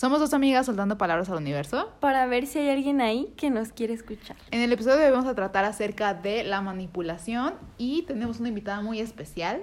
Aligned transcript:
Somos 0.00 0.18
dos 0.18 0.32
amigas 0.32 0.64
soltando 0.64 0.96
palabras 0.96 1.28
al 1.28 1.36
universo. 1.36 1.92
Para 2.00 2.24
ver 2.24 2.46
si 2.46 2.58
hay 2.58 2.70
alguien 2.70 3.02
ahí 3.02 3.34
que 3.36 3.50
nos 3.50 3.70
quiere 3.70 3.92
escuchar. 3.92 4.34
En 4.50 4.62
el 4.62 4.72
episodio 4.72 4.96
de 4.96 5.04
hoy 5.04 5.10
vamos 5.10 5.26
a 5.26 5.34
tratar 5.34 5.66
acerca 5.66 6.14
de 6.14 6.42
la 6.42 6.62
manipulación 6.62 7.52
y 7.76 8.04
tenemos 8.04 8.40
una 8.40 8.48
invitada 8.48 8.80
muy 8.80 8.98
especial. 8.98 9.60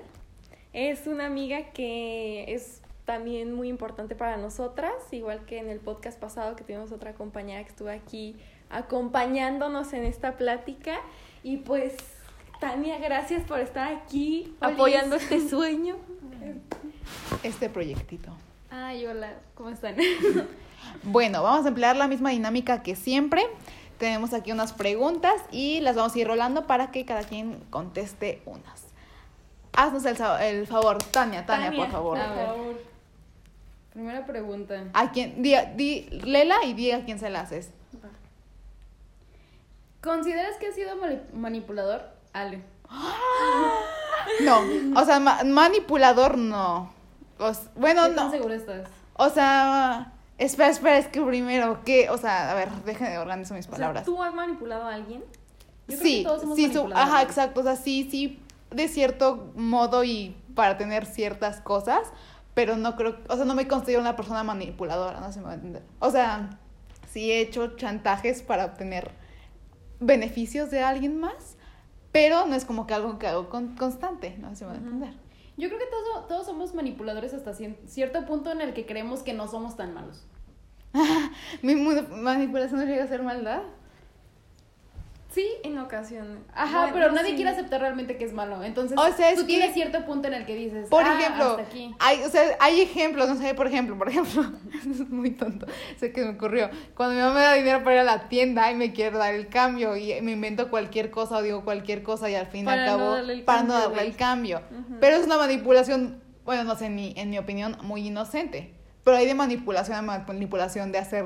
Es 0.74 1.08
una 1.08 1.26
amiga 1.26 1.72
que 1.72 2.54
es 2.54 2.84
también 3.06 3.52
muy 3.52 3.68
importante 3.68 4.14
para 4.14 4.38
nosotras, 4.38 4.94
igual 5.10 5.44
que 5.48 5.58
en 5.58 5.70
el 5.70 5.80
podcast 5.80 6.20
pasado 6.20 6.56
que 6.56 6.64
tuvimos 6.64 6.92
otra 6.92 7.16
compañera 7.16 7.64
que 7.64 7.70
estuvo 7.70 7.90
aquí 7.90 8.36
acompañándonos 8.70 9.92
en 9.94 10.04
esta 10.04 10.38
plática. 10.38 11.00
Y 11.42 11.58
pues, 11.58 11.96
Tania, 12.60 13.00
gracias 13.00 13.44
por 13.44 13.60
estar 13.60 13.92
aquí 13.92 14.54
apoyando 14.60 15.16
este 15.16 15.50
sueño. 15.50 15.96
Este 17.42 17.72
proyectito. 17.72 18.38
Ay, 18.80 19.06
hola, 19.08 19.34
¿cómo 19.56 19.70
están? 19.70 19.96
Bueno, 21.04 21.42
vamos 21.44 21.66
a 21.66 21.70
emplear 21.70 21.96
la 21.96 22.08
misma 22.08 22.30
dinámica 22.30 22.82
que 22.84 22.96
siempre. 22.96 23.42
Tenemos 23.98 24.34
aquí 24.34 24.52
unas 24.52 24.72
preguntas 24.74 25.34
y 25.52 25.80
las 25.82 25.96
vamos 25.96 26.16
a 26.16 26.20
ir 26.20 26.28
rolando 26.28 26.66
para 26.68 26.92
que 26.92 27.06
cada 27.06 27.24
quien 27.24 27.60
conteste 27.72 28.42
unas. 28.46 28.84
Haznos 29.74 30.06
el, 30.06 30.68
favor, 30.68 30.98
Tania, 31.12 31.46
Tania, 31.46 31.72
por 31.76 31.90
favor. 31.92 32.18
A 32.20 32.34
ver. 32.34 32.50
Primera 33.94 34.26
pregunta. 34.26 34.84
A 34.94 35.12
quién, 35.12 35.42
di, 35.42 35.56
di, 35.76 36.08
léela 36.12 36.64
y 36.64 36.74
di 36.74 36.92
a 36.92 37.04
quién 37.04 37.20
se 37.20 37.30
la 37.30 37.42
haces. 37.42 37.72
¿Consideras 40.02 40.56
que 40.58 40.68
has 40.68 40.76
sido 40.76 40.96
mani- 40.98 41.22
manipulador? 41.34 42.04
Ale. 42.34 42.62
No, 44.42 44.60
o 45.02 45.06
sea, 45.06 45.20
ma- 45.22 45.44
manipulador 45.46 46.38
no. 46.38 46.92
O 47.40 47.52
bueno, 47.76 48.04
¿Qué 48.08 48.14
tan 48.14 48.26
no. 48.28 48.32
segura 48.32 48.56
estás? 48.56 48.88
O 49.14 49.30
sea, 49.30 50.14
espera, 50.38 50.70
espera, 50.70 50.98
es 50.98 51.08
que 51.08 51.22
primero, 51.22 51.82
¿qué? 51.86 52.10
O 52.10 52.18
sea, 52.18 52.52
a 52.52 52.54
ver, 52.56 52.70
déjenme 52.86 53.18
organizar 53.18 53.56
mis 53.56 53.66
O 53.68 53.70
sea, 53.70 53.78
palabras. 53.78 54.06
¿Tú 54.06 54.22
has 54.24 54.34
manipulado 54.34 54.84
a 54.88 54.94
alguien? 54.96 55.22
Yo 55.88 55.98
creo 55.98 56.00
sí, 56.00 56.18
que 56.20 56.24
todos 56.24 56.44
hemos 56.44 56.56
sí, 56.56 56.74
su- 56.74 56.90
ajá, 56.94 57.22
exacto, 57.22 57.62
o 57.62 57.64
sea, 57.64 57.76
sí, 57.76 58.08
sí, 58.12 58.40
de 58.72 58.88
cierto 58.90 59.52
modo 59.56 60.04
y 60.04 60.36
para 60.56 60.78
tener 60.78 61.06
ciertas 61.06 61.62
cosas, 61.62 62.02
pero 62.54 62.76
no 62.76 62.96
creo, 62.96 63.18
o 63.30 63.36
sea, 63.36 63.46
no 63.46 63.56
me 63.56 63.68
considero 63.68 64.02
una 64.02 64.16
persona 64.16 64.44
manipuladora, 64.44 65.20
no 65.22 65.32
se 65.32 65.40
me 65.40 65.46
va 65.46 65.52
a 65.52 65.56
entender. 65.56 65.84
O 66.00 66.12
sea, 66.12 66.50
sí 67.12 67.32
he 67.32 67.40
hecho 67.40 67.76
chantajes 67.78 68.42
para 68.42 68.66
obtener 68.66 69.12
beneficios 70.00 70.70
de 70.72 70.82
alguien 70.82 71.20
más, 71.20 71.56
pero 72.12 72.46
no 72.46 72.56
es 72.56 72.66
como 72.66 72.86
que 72.88 72.94
algo 72.94 73.18
que 73.20 73.28
hago 73.28 73.50
con- 73.50 73.76
constante, 73.76 74.36
no 74.40 74.56
se 74.56 74.66
me 74.66 74.72
va 74.72 74.76
a 74.76 74.80
entender. 74.80 75.14
Yo 75.58 75.70
creo 75.70 75.80
que 75.80 75.88
todos, 75.88 76.28
todos 76.28 76.46
somos 76.46 76.76
manipuladores 76.76 77.34
hasta 77.34 77.54
cierto 77.54 78.26
punto 78.26 78.52
en 78.52 78.62
el 78.62 78.74
que 78.74 78.86
creemos 78.86 79.24
que 79.24 79.34
no 79.34 79.48
somos 79.48 79.76
tan 79.76 79.94
malos. 79.94 80.26
Mi 81.62 81.76
manipulación 81.76 82.80
no 82.80 82.86
llega 82.86 83.04
a 83.04 83.08
ser 83.08 83.24
maldad. 83.24 83.64
Sí, 85.30 85.46
en 85.64 85.78
ocasiones. 85.78 86.38
Ajá, 86.56 86.80
Bueno, 86.84 86.94
pero 86.94 87.12
nadie 87.12 87.32
sí. 87.32 87.36
quiere 87.36 87.52
aceptar 87.52 87.82
realmente 87.82 88.18
que 88.18 88.24
es 88.24 88.34
malo. 88.34 88.64
Entonces, 88.64 88.98
O 88.98 89.12
sea, 89.12 89.36
tú 89.36 89.46
tienes 89.46 89.74
cierto 89.74 90.06
punto 90.06 90.28
en 90.30 90.34
el 90.34 90.46
que 90.46 90.56
dices, 90.56 90.88
Por 90.90 91.04
"Ah, 91.04 91.20
ejemplo, 91.20 91.44
hasta 91.52 91.62
aquí. 91.64 91.94
hay, 92.00 92.24
o 92.24 92.30
sea, 92.30 92.44
hay 92.60 92.82
ejemplos, 92.82 93.28
no 93.28 93.36
sé, 93.36 93.54
por 93.54 93.68
ejemplo, 93.68 93.98
por 93.98 94.08
ejemplo, 94.10 94.42
es 94.90 95.10
muy 95.10 95.32
tonto, 95.32 95.68
sé 95.98 96.12
que 96.14 96.24
me 96.24 96.30
ocurrió. 96.32 96.70
Cuando 96.96 97.16
mi 97.16 97.22
mamá 97.22 97.34
me 97.36 97.42
da 97.42 97.54
dinero 97.54 97.84
para 97.84 97.96
ir 97.98 98.02
a 98.02 98.04
la 98.06 98.30
tienda 98.30 98.72
y 98.72 98.76
me 98.76 98.94
quiere 98.94 99.18
dar 99.18 99.34
el 99.36 99.48
cambio 99.50 99.96
y 99.98 100.20
me 100.22 100.32
invento 100.32 100.70
cualquier 100.70 101.12
cosa 101.12 101.38
o 101.38 101.42
digo 101.42 101.64
cualquier 101.64 102.04
cosa 102.04 102.30
y 102.30 102.36
al 102.36 102.48
fin 102.48 102.66
y 102.66 102.70
al 102.72 102.86
cabo 102.86 103.18
para 103.46 103.64
no 103.64 103.74
darle 103.74 104.04
el 104.04 104.16
cambio. 104.16 104.62
Pero 105.02 105.18
es 105.18 105.26
una 105.26 105.38
manipulación, 105.38 106.24
bueno, 106.46 106.64
no 106.64 106.76
sé, 106.78 106.86
en 106.86 106.96
mi, 106.96 107.14
en 107.18 107.30
mi 107.30 107.38
opinión, 107.38 107.78
muy 107.84 108.08
inocente. 108.08 108.74
Pero 109.04 109.18
hay 109.18 109.26
de 109.26 109.36
manipulación 109.36 109.98
a 109.98 110.02
manipulación 110.02 110.92
de 110.92 110.98
hacer 111.00 111.26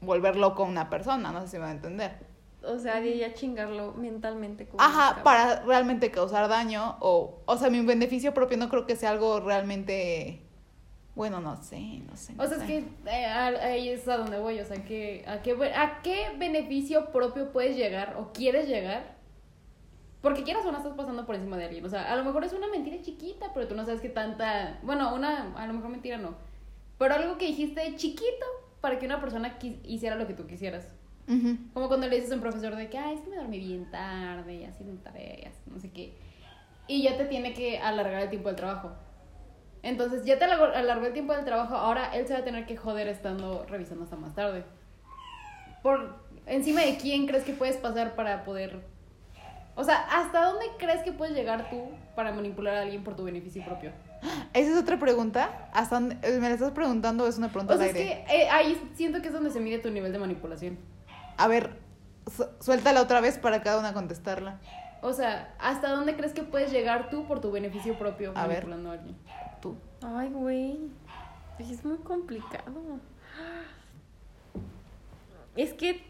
volver 0.00 0.36
loco 0.36 0.62
a 0.62 0.66
una 0.66 0.88
persona, 0.88 1.30
no 1.32 1.42
sé 1.42 1.48
si 1.48 1.56
me 1.56 1.64
va 1.64 1.68
a 1.68 1.72
entender. 1.72 2.29
O 2.62 2.78
sea, 2.78 3.00
de 3.00 3.16
ya 3.16 3.32
chingarlo 3.34 3.94
mentalmente. 3.94 4.68
como 4.68 4.82
Ajá, 4.82 5.22
para 5.22 5.62
realmente 5.62 6.10
causar 6.10 6.48
daño 6.48 6.96
o, 7.00 7.42
o 7.46 7.56
sea, 7.56 7.70
mi 7.70 7.84
beneficio 7.84 8.34
propio 8.34 8.58
no 8.58 8.68
creo 8.68 8.86
que 8.86 8.96
sea 8.96 9.10
algo 9.10 9.40
realmente, 9.40 10.42
bueno, 11.14 11.40
no 11.40 11.56
sé, 11.62 11.80
no 12.06 12.16
sé. 12.16 12.34
no 12.34 12.44
O 12.44 12.46
sea, 12.46 12.58
es 12.58 12.62
sé. 12.62 12.66
que 12.66 12.78
eh, 13.06 13.26
ahí 13.26 13.88
es 13.88 14.06
a 14.08 14.16
donde 14.18 14.38
voy, 14.38 14.60
o 14.60 14.64
sea, 14.64 14.84
que, 14.84 15.24
a, 15.26 15.42
qué, 15.42 15.52
¿a 15.74 16.02
qué 16.02 16.28
beneficio 16.38 17.12
propio 17.12 17.52
puedes 17.52 17.76
llegar 17.76 18.16
o 18.18 18.32
quieres 18.32 18.68
llegar? 18.68 19.16
Porque 20.20 20.42
quieras 20.44 20.66
o 20.66 20.72
no 20.72 20.78
estás 20.78 20.94
pasando 20.94 21.24
por 21.26 21.34
encima 21.34 21.56
de 21.56 21.64
alguien, 21.64 21.84
o 21.84 21.88
sea, 21.88 22.12
a 22.12 22.16
lo 22.16 22.24
mejor 22.24 22.44
es 22.44 22.52
una 22.52 22.68
mentira 22.68 23.00
chiquita, 23.00 23.52
pero 23.54 23.68
tú 23.68 23.74
no 23.74 23.84
sabes 23.86 24.02
qué 24.02 24.10
tanta, 24.10 24.78
bueno, 24.82 25.14
una, 25.14 25.54
a 25.56 25.66
lo 25.66 25.72
mejor 25.72 25.90
mentira 25.90 26.18
no, 26.18 26.34
pero 26.98 27.14
algo 27.14 27.38
que 27.38 27.46
dijiste 27.46 27.96
chiquito 27.96 28.46
para 28.82 28.98
que 28.98 29.06
una 29.06 29.20
persona 29.20 29.58
hiciera 29.84 30.16
lo 30.16 30.26
que 30.26 30.34
tú 30.34 30.46
quisieras. 30.46 30.86
Ujú. 31.30 31.56
Como 31.72 31.88
cuando 31.88 32.08
le 32.08 32.16
dices 32.16 32.32
a 32.32 32.34
un 32.34 32.40
profesor 32.40 32.74
de 32.76 32.90
que, 32.90 32.98
ay, 32.98 33.14
es 33.14 33.20
que 33.20 33.30
me 33.30 33.36
dormí 33.36 33.58
bien 33.60 33.90
tarde 33.90 34.54
y 34.56 34.64
así 34.64 34.82
de 34.84 34.92
tareas, 34.96 35.54
no 35.66 35.78
sé 35.78 35.90
qué. 35.90 36.14
Y 36.88 37.02
ya 37.02 37.16
te 37.16 37.24
tiene 37.26 37.54
que 37.54 37.78
alargar 37.78 38.22
el 38.22 38.30
tiempo 38.30 38.48
del 38.48 38.56
trabajo. 38.56 38.90
Entonces, 39.82 40.24
ya 40.24 40.38
te 40.38 40.44
alargó, 40.44 41.06
el 41.06 41.12
tiempo 41.12 41.32
del 41.32 41.44
trabajo, 41.44 41.74
ahora 41.76 42.14
él 42.14 42.26
se 42.26 42.34
va 42.34 42.40
a 42.40 42.44
tener 42.44 42.66
que 42.66 42.76
joder 42.76 43.06
estando 43.08 43.64
revisando 43.68 44.04
hasta 44.04 44.16
más 44.16 44.34
tarde. 44.34 44.64
Por 45.82 46.16
encima 46.46 46.82
de 46.82 46.96
quién 46.98 47.26
crees 47.26 47.44
que 47.44 47.52
puedes 47.52 47.76
pasar 47.76 48.14
para 48.14 48.44
poder... 48.44 48.80
O 49.76 49.84
sea, 49.84 50.00
¿hasta 50.10 50.44
dónde 50.46 50.66
crees 50.78 51.00
que 51.02 51.12
puedes 51.12 51.34
llegar 51.34 51.70
tú 51.70 51.80
para 52.14 52.32
manipular 52.32 52.74
a 52.74 52.82
alguien 52.82 53.02
por 53.04 53.16
tu 53.16 53.24
beneficio 53.24 53.64
propio? 53.64 53.92
Esa 54.52 54.70
es 54.72 54.76
otra 54.76 54.98
pregunta. 54.98 55.70
¿Hasta 55.72 55.94
dónde- 55.94 56.16
eh, 56.22 56.38
¿Me 56.40 56.48
la 56.48 56.54
estás 56.56 56.72
preguntando 56.72 57.24
o 57.24 57.28
es 57.28 57.38
una 57.38 57.48
pregunta 57.48 57.74
O 57.74 57.78
sea, 57.78 57.86
al 57.88 57.96
es 57.96 57.96
aire? 57.96 58.24
que 58.26 58.42
eh, 58.42 58.48
ahí 58.50 58.90
siento 58.94 59.22
que 59.22 59.28
es 59.28 59.32
donde 59.32 59.50
se 59.50 59.60
mide 59.60 59.78
tu 59.78 59.90
nivel 59.90 60.12
de 60.12 60.18
manipulación. 60.18 60.76
A 61.40 61.48
ver, 61.48 61.78
su- 62.30 62.46
suéltala 62.60 63.00
otra 63.02 63.20
vez 63.20 63.38
para 63.38 63.62
cada 63.62 63.78
una 63.80 63.92
contestarla. 63.94 64.58
O 65.02 65.12
sea, 65.14 65.54
¿hasta 65.58 65.88
dónde 65.90 66.14
crees 66.14 66.34
que 66.34 66.42
puedes 66.42 66.70
llegar 66.70 67.08
tú 67.08 67.26
por 67.26 67.40
tu 67.40 67.50
beneficio 67.50 67.98
propio 67.98 68.32
A 68.36 68.46
ver. 68.46 68.66
manipulando 68.66 68.90
a 68.90 68.92
alguien? 68.94 69.16
Tú. 69.62 69.74
Ay, 70.02 70.28
güey. 70.30 70.78
Pues 71.56 71.70
es 71.70 71.84
muy 71.84 71.96
complicado. 71.98 72.98
Es 75.56 75.72
que, 75.72 76.02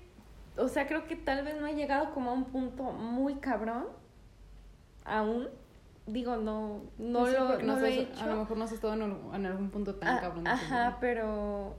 o 0.56 0.69
sea, 0.69 0.86
creo 0.86 1.06
que 1.06 1.16
tal 1.16 1.44
vez 1.44 1.60
no 1.60 1.66
he 1.66 1.74
llegado 1.74 2.12
como 2.12 2.30
a 2.30 2.34
un 2.34 2.44
punto 2.44 2.82
muy 2.84 3.34
cabrón. 3.36 3.86
Aún. 5.04 5.48
Digo, 6.06 6.36
no, 6.36 6.80
no 6.98 7.20
Pues 7.20 7.32
sí, 7.34 7.38
lo, 7.40 7.46
porque 7.48 7.64
no 7.64 7.74
no 7.74 7.80
lo 7.80 7.86
he 7.86 8.00
hecho. 8.00 8.24
A 8.24 8.26
lo 8.26 8.36
mejor 8.36 8.56
no 8.56 8.64
has 8.64 8.72
estado 8.72 8.94
en, 8.94 9.46
algún 9.46 9.70
punto 9.70 9.94
tan 9.94 10.16
Ah, 10.16 10.20
cabrón. 10.20 10.46
Ajá, 10.48 10.96
pero 11.00 11.76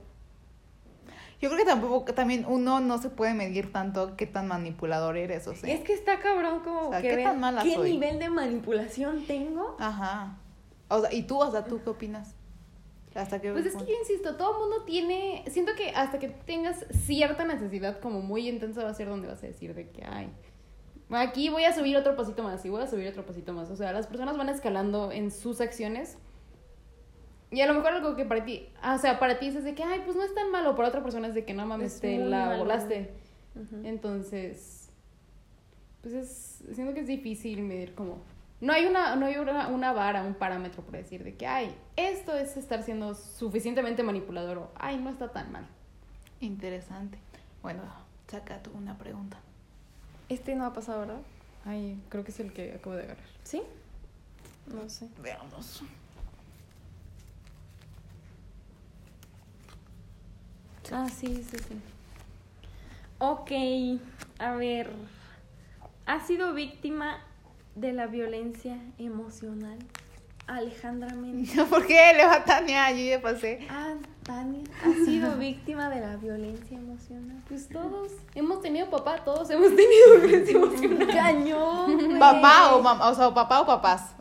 Yo 1.42 1.48
creo 1.48 1.58
que 1.58 1.64
tampoco, 1.64 2.14
también 2.14 2.46
uno 2.48 2.78
no 2.78 2.98
se 2.98 3.10
puede 3.10 3.34
medir 3.34 3.72
tanto 3.72 4.16
qué 4.16 4.26
tan 4.26 4.46
manipulador 4.46 5.16
eres, 5.16 5.48
o 5.48 5.56
sea. 5.56 5.74
es 5.74 5.80
que 5.80 5.92
está 5.92 6.20
cabrón 6.20 6.60
como 6.60 6.88
O 6.88 6.90
sea, 6.90 7.02
que 7.02 7.16
¿qué 7.16 7.24
tan 7.24 7.40
mala 7.40 7.64
qué 7.64 7.74
soy? 7.74 7.90
nivel 7.90 8.20
de 8.20 8.30
manipulación 8.30 9.26
tengo. 9.26 9.76
Ajá. 9.80 10.38
O 10.86 11.00
sea, 11.00 11.12
¿y 11.12 11.24
tú, 11.24 11.40
o 11.40 11.50
sea, 11.50 11.64
tú 11.64 11.82
qué 11.82 11.90
opinas? 11.90 12.36
Hasta 13.16 13.40
que 13.40 13.50
Pues 13.50 13.66
es 13.66 13.74
que 13.74 13.86
yo 13.86 13.98
insisto, 13.98 14.36
todo 14.36 14.52
el 14.52 14.58
mundo 14.60 14.84
tiene. 14.84 15.42
Siento 15.48 15.72
que 15.76 15.90
hasta 15.90 16.20
que 16.20 16.28
tengas 16.28 16.86
cierta 16.92 17.44
necesidad 17.44 17.98
como 17.98 18.20
muy 18.20 18.48
intensa 18.48 18.84
va 18.84 18.90
a 18.90 18.94
ser 18.94 19.08
donde 19.08 19.26
vas 19.26 19.42
a 19.42 19.48
decir 19.48 19.74
de 19.74 19.90
que, 19.90 20.04
ay, 20.04 20.30
aquí 21.10 21.48
voy 21.48 21.64
a 21.64 21.74
subir 21.74 21.96
otro 21.96 22.14
pasito 22.14 22.44
más 22.44 22.64
y 22.64 22.68
voy 22.68 22.82
a 22.82 22.86
subir 22.86 23.08
otro 23.08 23.26
pasito 23.26 23.52
más. 23.52 23.68
O 23.68 23.74
sea, 23.76 23.92
las 23.92 24.06
personas 24.06 24.38
van 24.38 24.48
escalando 24.48 25.10
en 25.10 25.32
sus 25.32 25.60
acciones. 25.60 26.18
Y 27.52 27.60
a 27.60 27.66
lo 27.66 27.74
mejor 27.74 27.92
algo 27.92 28.16
que 28.16 28.24
para 28.24 28.44
ti, 28.44 28.68
ah, 28.80 28.94
o 28.94 28.98
sea, 28.98 29.18
para 29.18 29.38
ti 29.38 29.48
es 29.48 29.62
de 29.62 29.74
que, 29.74 29.84
ay, 29.84 30.00
pues 30.04 30.16
no 30.16 30.24
es 30.24 30.34
tan 30.34 30.50
malo, 30.50 30.74
para 30.74 30.88
otra 30.88 31.02
persona 31.02 31.28
es 31.28 31.34
de 31.34 31.44
que 31.44 31.52
no 31.52 31.66
mames, 31.66 31.96
Es 31.96 32.00
te 32.00 32.18
la 32.18 32.46
malo. 32.46 32.58
volaste. 32.60 33.12
Entonces, 33.84 34.88
pues 36.00 36.14
es, 36.14 36.64
siento 36.74 36.94
que 36.94 37.00
es 37.00 37.06
difícil 37.06 37.62
medir 37.62 37.94
como... 37.94 38.18
No 38.60 38.72
hay 38.72 38.86
una, 38.86 39.16
no 39.16 39.26
hay 39.26 39.36
una, 39.36 39.68
una 39.68 39.92
vara, 39.92 40.22
un 40.22 40.34
parámetro 40.34 40.82
para 40.84 40.98
decir 40.98 41.24
de 41.24 41.34
que, 41.34 41.46
ay, 41.46 41.74
esto 41.96 42.32
es 42.34 42.56
estar 42.56 42.82
siendo 42.84 43.14
suficientemente 43.14 44.02
manipulador 44.02 44.58
o, 44.58 44.70
ay, 44.76 44.98
no 44.98 45.10
está 45.10 45.32
tan 45.32 45.50
mal. 45.52 45.66
Interesante. 46.40 47.18
Bueno, 47.60 47.82
saca 48.28 48.62
tú 48.62 48.70
una 48.74 48.96
pregunta. 48.96 49.38
Este 50.28 50.54
no 50.54 50.64
ha 50.64 50.72
pasado, 50.72 51.00
¿verdad? 51.00 51.20
Ay, 51.64 52.00
creo 52.08 52.24
que 52.24 52.30
es 52.30 52.40
el 52.40 52.52
que 52.52 52.72
acabo 52.74 52.96
de 52.96 53.02
agarrar. 53.02 53.24
¿Sí? 53.42 53.62
No 54.72 54.88
sé. 54.88 55.08
Veamos. 55.20 55.82
Ah, 60.90 61.06
sí, 61.08 61.44
sí, 61.48 61.56
sí. 61.68 61.80
Ok, 63.18 63.50
a 64.40 64.54
ver. 64.54 64.90
¿Has 66.06 66.26
sido 66.26 66.52
víctima 66.54 67.18
de 67.76 67.92
la 67.92 68.06
violencia 68.08 68.78
emocional? 68.98 69.78
Alejandra 70.48 71.14
Méndez. 71.14 71.54
¿Por 71.70 71.86
qué? 71.86 72.12
Le 72.16 72.26
va 72.26 72.36
a 72.36 72.44
Tania, 72.44 72.90
yo 72.90 73.04
ya 73.04 73.22
pasé. 73.22 73.66
Ah, 73.70 73.94
Tania. 74.24 74.64
¿Has 74.84 75.04
sido 75.04 75.36
víctima 75.36 75.88
de 75.88 76.00
la 76.00 76.16
violencia 76.16 76.76
emocional? 76.76 77.40
Pues 77.48 77.68
todos 77.68 78.10
hemos 78.34 78.60
tenido 78.60 78.90
papá, 78.90 79.18
todos 79.24 79.48
hemos 79.50 79.68
tenido 79.68 80.20
violencia 80.20 80.56
emocional. 80.56 81.06
Cañón. 81.08 82.18
¿Papá 82.18 82.74
o 82.74 82.82
mamá? 82.82 83.08
O 83.08 83.14
sea, 83.14 83.32
papá 83.32 83.60
o 83.60 83.66
papás. 83.66 84.14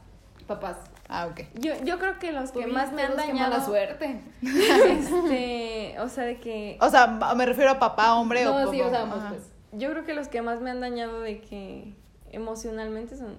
Papás. 0.46 0.78
Ah, 1.14 1.28
ok. 1.28 1.42
Yo, 1.60 1.74
yo 1.84 2.00
creo 2.00 2.20
que 2.20 2.32
los 2.32 2.52
que 2.54 2.68
más 2.68 2.94
me 2.94 3.04
han 3.04 3.18
dañado. 3.18 3.52
mala 3.52 3.66
suerte. 3.66 4.22
Este, 4.42 6.00
o 6.00 6.08
sea, 6.10 6.24
de 6.24 6.40
que 6.40 6.78
O 6.80 6.90
sea, 6.90 7.08
me 7.36 7.46
refiero 7.46 7.72
a 7.72 7.80
papá, 7.80 8.16
hombre 8.16 8.48
o 8.48 8.52
No, 8.66 8.72
sí, 8.72 8.78
papá. 8.80 8.88
o 8.88 8.92
sea, 8.92 9.02
ambos, 9.02 9.24
pues. 9.30 9.52
yo 9.74 9.90
creo 9.92 10.06
que 10.06 10.14
los 10.14 10.28
que 10.30 10.42
más 10.42 10.62
me 10.62 10.72
han 10.72 10.80
dañado 10.80 11.20
de 11.22 11.42
que 11.42 11.94
emocionalmente 12.32 13.18
son 13.18 13.38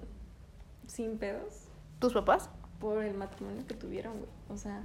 sin 0.87 1.17
pedos 1.17 1.65
¿Tus 1.99 2.13
papás? 2.13 2.49
por 2.79 3.03
el 3.03 3.15
matrimonio 3.15 3.65
que 3.67 3.73
tuvieron, 3.73 4.13
güey. 4.19 4.29
O 4.49 4.57
sea, 4.57 4.81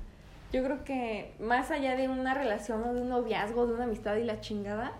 yo 0.53 0.63
creo 0.65 0.85
que 0.85 1.35
más 1.41 1.71
allá 1.71 1.95
de 1.97 2.09
una 2.09 2.33
relación 2.33 2.83
o 2.85 2.95
de 2.95 3.03
un 3.03 3.09
noviazgo, 3.11 3.67
de 3.67 3.75
una 3.75 3.85
amistad 3.85 4.17
y 4.17 4.25
la 4.25 4.41
chingada, 4.41 4.93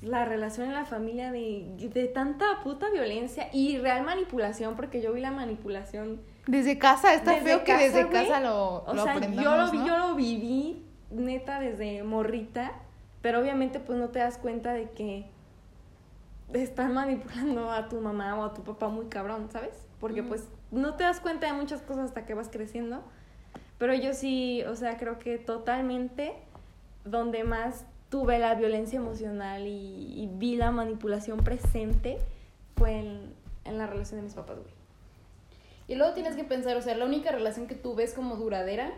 la 0.00 0.24
relación 0.24 0.66
en 0.68 0.74
la 0.74 0.84
familia 0.86 1.30
de, 1.30 1.66
de 1.92 2.06
tanta 2.08 2.46
puta 2.64 2.90
violencia 2.90 3.48
y 3.52 3.78
real 3.78 4.02
manipulación, 4.04 4.74
porque 4.74 5.00
yo 5.02 5.12
vi 5.12 5.20
la 5.20 5.30
manipulación 5.30 6.22
Desde 6.46 6.78
casa, 6.78 7.14
está 7.14 7.32
Desde 7.32 7.44
feo 7.44 7.58
que 7.64 7.72
casa, 7.72 7.84
desde 7.84 8.04
güey. 8.04 8.26
casa 8.26 8.40
lo, 8.40 8.84
O 8.84 8.94
lo 8.94 9.02
sea, 9.02 9.12
aprendamos, 9.12 9.44
yo 9.44 9.56
lo, 9.56 9.72
¿no? 9.80 9.86
yo 9.86 9.98
lo 9.98 10.14
viví 10.14 10.84
neta 11.10 11.60
desde 11.60 12.02
morrita, 12.02 12.72
pero 13.22 13.40
obviamente 13.40 13.80
pues 13.80 13.98
no 13.98 14.08
te 14.08 14.20
das 14.20 14.38
cuenta 14.38 14.72
de 14.72 14.90
que 14.90 15.26
están 16.52 16.94
manipulando 16.94 17.70
a 17.70 17.88
tu 17.88 18.00
mamá 18.00 18.38
o 18.38 18.44
a 18.44 18.54
tu 18.54 18.62
papá 18.62 18.88
muy 18.88 19.06
cabrón, 19.06 19.48
¿sabes? 19.52 19.86
Porque 20.00 20.20
Ujú. 20.20 20.30
pues 20.30 20.48
no 20.70 20.94
te 20.94 21.04
das 21.04 21.20
cuenta 21.20 21.46
de 21.46 21.52
muchas 21.52 21.82
cosas 21.82 22.06
hasta 22.06 22.24
que 22.26 22.34
vas 22.34 22.48
creciendo. 22.48 23.02
Pero 23.78 23.94
yo 23.94 24.12
sí, 24.14 24.62
o 24.64 24.76
sea, 24.76 24.96
creo 24.98 25.18
que 25.18 25.38
totalmente 25.38 26.34
donde 27.04 27.44
más 27.44 27.84
tuve 28.10 28.38
la 28.38 28.54
violencia 28.54 28.98
emocional 28.98 29.66
y, 29.66 30.22
y 30.22 30.28
vi 30.32 30.56
la 30.56 30.70
manipulación 30.70 31.38
presente 31.38 32.18
fue 32.76 32.98
en, 32.98 33.34
en 33.64 33.78
la 33.78 33.86
relación 33.86 34.18
de 34.20 34.24
mis 34.24 34.34
papás, 34.34 34.56
güey. 34.58 34.79
Y 35.90 35.96
luego 35.96 36.14
tienes 36.14 36.36
que 36.36 36.44
pensar, 36.44 36.76
o 36.76 36.82
sea, 36.82 36.94
la 36.96 37.04
única 37.04 37.32
relación 37.32 37.66
que 37.66 37.74
tú 37.74 37.96
ves 37.96 38.14
como 38.14 38.36
duradera, 38.36 38.92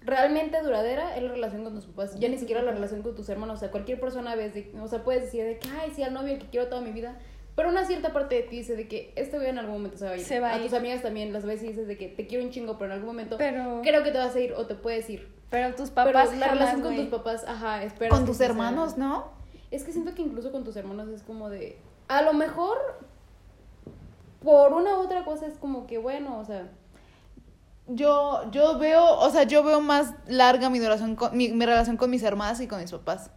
realmente 0.00 0.60
duradera, 0.62 1.16
es 1.16 1.22
la 1.22 1.28
relación 1.32 1.62
con 1.62 1.74
tus 1.76 1.86
papás. 1.86 2.18
Ya 2.18 2.28
ni 2.28 2.38
siquiera 2.38 2.60
la 2.60 2.72
relación 2.72 3.02
con 3.02 3.14
tus 3.14 3.28
hermanos. 3.28 3.58
O 3.58 3.60
sea, 3.60 3.70
cualquier 3.70 4.00
persona 4.00 4.34
ves, 4.34 4.52
de, 4.52 4.72
o 4.82 4.88
sea, 4.88 5.04
puedes 5.04 5.22
decir 5.22 5.44
de 5.44 5.60
que, 5.60 5.68
ay, 5.80 5.92
sí, 5.94 6.02
al 6.02 6.12
novio 6.12 6.36
que 6.40 6.46
quiero 6.46 6.66
toda 6.66 6.80
mi 6.80 6.90
vida. 6.90 7.16
Pero 7.54 7.68
una 7.68 7.84
cierta 7.84 8.12
parte 8.12 8.34
de 8.34 8.42
ti 8.42 8.56
dice 8.56 8.74
de 8.74 8.88
que 8.88 9.12
este 9.14 9.36
güey 9.36 9.48
en 9.48 9.58
algún 9.58 9.74
momento 9.74 9.96
se 9.96 10.06
va 10.06 10.10
a 10.10 10.16
ir. 10.16 10.24
Se 10.24 10.40
va 10.40 10.54
a 10.54 10.58
tus 10.58 10.72
ir. 10.72 10.76
amigas 10.76 11.02
también 11.02 11.32
las 11.32 11.46
ves 11.46 11.62
y 11.62 11.68
dices 11.68 11.86
de 11.86 11.96
que 11.96 12.08
te 12.08 12.26
quiero 12.26 12.42
un 12.42 12.50
chingo, 12.50 12.78
pero 12.78 12.86
en 12.86 12.92
algún 12.94 13.06
momento 13.06 13.36
Pero, 13.38 13.80
creo 13.84 14.02
que 14.02 14.10
te 14.10 14.18
vas 14.18 14.34
a 14.34 14.40
ir 14.40 14.54
o 14.54 14.66
te 14.66 14.74
puedes 14.74 15.08
ir. 15.08 15.32
pero 15.50 15.72
tus 15.76 15.90
Pero 15.90 16.12
papás 16.12 16.36
la 16.36 16.46
jamás, 16.48 16.58
relación 16.58 16.80
con 16.82 16.96
tus 16.96 17.06
papás, 17.06 17.44
ajá, 17.46 17.84
espera. 17.84 18.10
Con 18.10 18.26
tus 18.26 18.40
hermanos, 18.40 18.98
¿no? 18.98 19.30
Es 19.70 19.84
que 19.84 19.92
siento 19.92 20.16
que 20.16 20.22
incluso 20.22 20.50
con 20.50 20.64
tus 20.64 20.74
hermanos 20.74 21.08
es 21.10 21.22
como 21.22 21.48
de. 21.48 21.78
A 22.08 22.22
lo 22.22 22.32
mejor. 22.32 22.76
Por 24.44 24.72
una 24.72 24.98
u 24.98 25.02
otra 25.02 25.24
cosa 25.24 25.46
es 25.46 25.58
como 25.58 25.86
que 25.86 25.98
bueno, 25.98 26.38
o 26.38 26.44
sea. 26.44 26.68
Yo, 27.86 28.50
yo 28.50 28.78
veo, 28.78 29.04
o 29.18 29.28
sea, 29.30 29.42
yo 29.42 29.62
veo 29.62 29.80
más 29.80 30.14
larga 30.26 30.70
mi 30.70 30.78
relación 30.80 31.16
con, 31.16 31.36
mi, 31.36 31.50
mi 31.50 31.66
relación 31.66 31.96
con 31.98 32.08
mis 32.10 32.22
hermanas 32.22 32.60
y 32.60 32.66
con 32.66 32.80
mis 32.80 32.90
papás. 32.90 33.30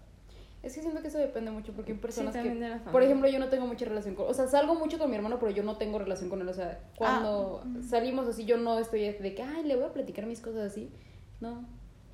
Es 0.63 0.73
que 0.73 0.81
siento 0.81 1.01
que 1.01 1.09
eso 1.09 1.17
depende 1.17 1.51
mucho 1.51 1.73
porque 1.73 1.91
hay 1.93 1.97
personas 1.97 2.33
también 2.33 2.59
que. 2.59 2.89
Por 2.91 3.03
ejemplo, 3.03 3.29
yo 3.29 3.39
no 3.39 3.49
tengo 3.49 3.67
mucha 3.67 3.85
relación 3.85 4.15
con. 4.15 4.27
O 4.29 4.33
sea, 4.33 4.47
salgo 4.47 4.75
mucho 4.75 4.97
con 4.97 5.09
mi 5.09 5.15
hermano, 5.17 5.37
pero 5.39 5.51
yo 5.51 5.63
no 5.63 5.75
tengo 5.77 5.99
relación 5.99 6.29
con 6.29 6.41
él. 6.41 6.47
O 6.49 6.53
sea, 6.53 6.79
cuando 6.97 7.61
Ah. 7.63 7.79
salimos 7.89 8.27
así, 8.27 8.45
yo 8.45 8.57
no 8.57 8.79
estoy 8.79 9.01
de 9.01 9.35
que, 9.35 9.43
ay, 9.43 9.63
le 9.63 9.75
voy 9.75 9.85
a 9.85 9.93
platicar 9.93 10.25
mis 10.25 10.39
cosas 10.41 10.71
así. 10.71 10.91
No. 11.41 11.65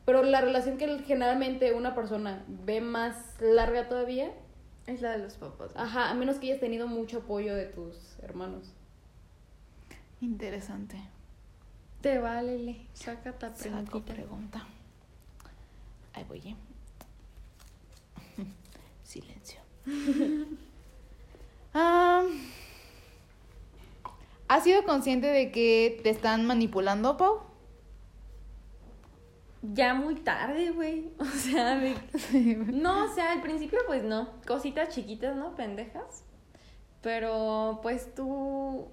Pero 0.06 0.24
la 0.24 0.42
relación 0.42 0.78
que 0.78 0.88
generalmente 1.00 1.74
una 1.74 1.96
persona 1.96 2.44
ve 2.48 2.82
más 2.82 3.16
larga 3.40 3.88
todavía, 3.88 4.32
Es 4.88 5.02
la 5.02 5.12
de 5.12 5.20
los 5.20 5.36
papás. 5.36 5.72
ajá, 5.76 6.10
a 6.10 6.14
menos 6.14 6.38
que 6.38 6.48
hayas 6.48 6.60
tenido 6.60 6.88
mucho 6.88 7.20
apoyo 7.20 7.56
de 7.56 7.66
tus 7.68 8.18
hermanos. 8.22 8.74
Interesante. 10.24 10.98
Te 12.02 12.18
vale, 12.18 12.58
le. 12.58 12.88
Saca 12.94 13.34
ta 13.38 13.54
preguntita. 13.54 14.14
pregunta. 14.14 14.68
Ahí 16.14 16.24
voy, 16.28 16.40
¿eh? 16.46 16.56
Silencio. 19.04 19.60
Ah, 21.76 22.24
¿Has 24.48 24.64
sido 24.64 24.84
consciente 24.84 25.26
de 25.26 25.52
que 25.52 26.00
te 26.04 26.12
están 26.12 26.46
manipulando, 26.46 27.18
Pau? 27.18 27.40
Ya 29.64 29.96
muy 29.96 30.14
tarde, 30.16 30.70
güey. 30.70 31.10
O 31.20 31.26
sea, 31.26 31.80
de- 31.80 31.96
no, 32.72 33.06
o 33.06 33.08
sea, 33.16 33.32
al 33.32 33.42
principio 33.42 33.80
pues 33.88 34.04
no. 34.04 34.30
Cositas 34.46 34.90
chiquitas, 34.94 35.36
¿no? 35.36 35.56
Pendejas. 35.56 36.24
Pero 37.02 37.80
pues 37.82 38.14
tú 38.14 38.90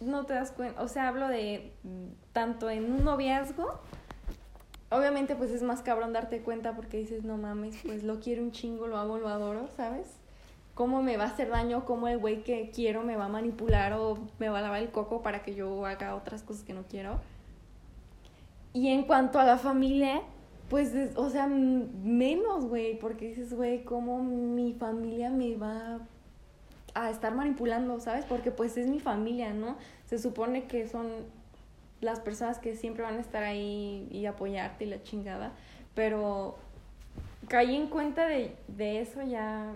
no 0.00 0.24
te 0.26 0.34
das 0.34 0.50
cuenta. 0.52 0.82
O 0.82 0.88
sea, 0.88 1.08
hablo 1.08 1.28
de 1.28 1.72
mm, 1.82 2.06
tanto 2.32 2.70
en 2.70 2.90
un 2.92 3.04
noviazgo. 3.04 3.80
Obviamente 4.90 5.36
pues 5.36 5.50
es 5.50 5.62
más 5.62 5.82
cabrón 5.82 6.12
darte 6.12 6.40
cuenta 6.40 6.74
porque 6.74 6.96
dices, 6.96 7.22
no 7.24 7.36
mames, 7.36 7.76
pues 7.84 8.02
lo 8.02 8.18
quiero 8.18 8.42
un 8.42 8.50
chingo, 8.50 8.86
lo 8.88 8.96
amo, 8.96 9.18
lo 9.18 9.28
adoro, 9.28 9.68
¿sabes? 9.76 10.08
¿Cómo 10.74 11.02
me 11.02 11.16
va 11.16 11.24
a 11.24 11.28
hacer 11.28 11.48
daño? 11.50 11.84
¿Cómo 11.84 12.08
el 12.08 12.18
güey 12.18 12.42
que 12.42 12.70
quiero 12.74 13.02
me 13.02 13.16
va 13.16 13.26
a 13.26 13.28
manipular 13.28 13.92
o 13.92 14.18
me 14.38 14.48
va 14.48 14.58
a 14.58 14.62
lavar 14.62 14.80
el 14.82 14.90
coco 14.90 15.22
para 15.22 15.42
que 15.42 15.54
yo 15.54 15.84
haga 15.86 16.14
otras 16.16 16.42
cosas 16.42 16.64
que 16.64 16.72
no 16.72 16.82
quiero? 16.88 17.20
Y 18.72 18.88
en 18.88 19.02
cuanto 19.04 19.38
a 19.38 19.44
la 19.44 19.58
familia, 19.58 20.22
pues, 20.68 20.94
es- 20.94 21.16
o 21.16 21.28
sea, 21.30 21.46
menos, 21.48 22.64
güey, 22.66 22.98
porque 22.98 23.28
dices, 23.28 23.52
güey, 23.52 23.84
¿cómo 23.84 24.22
mi 24.22 24.72
familia 24.74 25.30
me 25.30 25.56
va 25.56 25.96
a 25.96 25.98
estar 27.10 27.34
manipulando, 27.34 28.00
¿sabes? 28.00 28.24
Porque 28.24 28.50
pues 28.50 28.76
es 28.76 28.88
mi 28.88 29.00
familia, 29.00 29.52
¿no? 29.52 29.76
Se 30.06 30.18
supone 30.18 30.64
que 30.64 30.88
son 30.88 31.08
las 32.00 32.20
personas 32.20 32.58
que 32.58 32.76
siempre 32.76 33.02
van 33.02 33.16
a 33.16 33.20
estar 33.20 33.42
ahí 33.42 34.08
y 34.10 34.26
apoyarte 34.26 34.84
y 34.84 34.88
la 34.88 35.02
chingada, 35.02 35.52
pero 35.94 36.56
caí 37.48 37.76
en 37.76 37.88
cuenta 37.88 38.26
de, 38.26 38.56
de 38.68 39.00
eso 39.00 39.22
ya, 39.22 39.72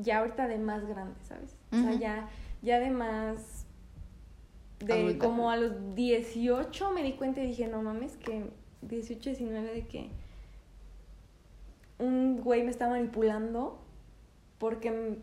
ya 0.00 0.18
ahorita 0.18 0.48
de 0.48 0.58
más 0.58 0.86
grande, 0.86 1.18
¿sabes? 1.24 1.56
O 1.72 1.76
sea, 1.76 1.92
ya, 1.94 2.28
ya 2.62 2.80
de 2.80 2.90
más 2.90 3.66
de 4.80 4.92
Adulta. 4.92 5.26
como 5.26 5.50
a 5.50 5.56
los 5.56 5.94
18 5.94 6.90
me 6.92 7.02
di 7.02 7.12
cuenta 7.12 7.42
y 7.42 7.46
dije, 7.46 7.66
no 7.66 7.82
mames, 7.82 8.16
que 8.16 8.44
18, 8.82 9.30
19 9.30 9.72
de 9.72 9.86
que 9.86 10.10
un 11.98 12.40
güey 12.42 12.62
me 12.62 12.70
está 12.70 12.88
manipulando 12.88 13.78
porque 14.58 15.18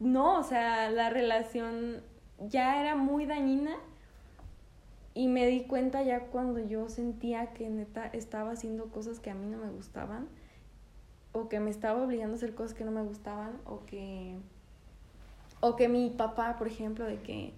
no, 0.00 0.38
o 0.38 0.42
sea, 0.42 0.90
la 0.90 1.10
relación 1.10 2.02
ya 2.40 2.80
era 2.80 2.96
muy 2.96 3.26
dañina 3.26 3.76
y 5.14 5.28
me 5.28 5.46
di 5.46 5.64
cuenta 5.64 6.02
ya 6.02 6.20
cuando 6.26 6.58
yo 6.58 6.88
sentía 6.88 7.52
que 7.52 7.68
neta 7.68 8.06
estaba 8.06 8.52
haciendo 8.52 8.86
cosas 8.86 9.20
que 9.20 9.30
a 9.30 9.34
mí 9.34 9.46
no 9.46 9.58
me 9.58 9.70
gustaban 9.70 10.28
o 11.32 11.48
que 11.48 11.60
me 11.60 11.70
estaba 11.70 12.02
obligando 12.02 12.34
a 12.34 12.36
hacer 12.36 12.54
cosas 12.54 12.74
que 12.74 12.84
no 12.84 12.90
me 12.90 13.02
gustaban 13.02 13.60
o 13.66 13.84
que 13.84 14.36
o 15.60 15.76
que 15.76 15.88
mi 15.88 16.08
papá, 16.08 16.56
por 16.56 16.66
ejemplo, 16.66 17.04
de 17.04 17.20
que 17.20 17.52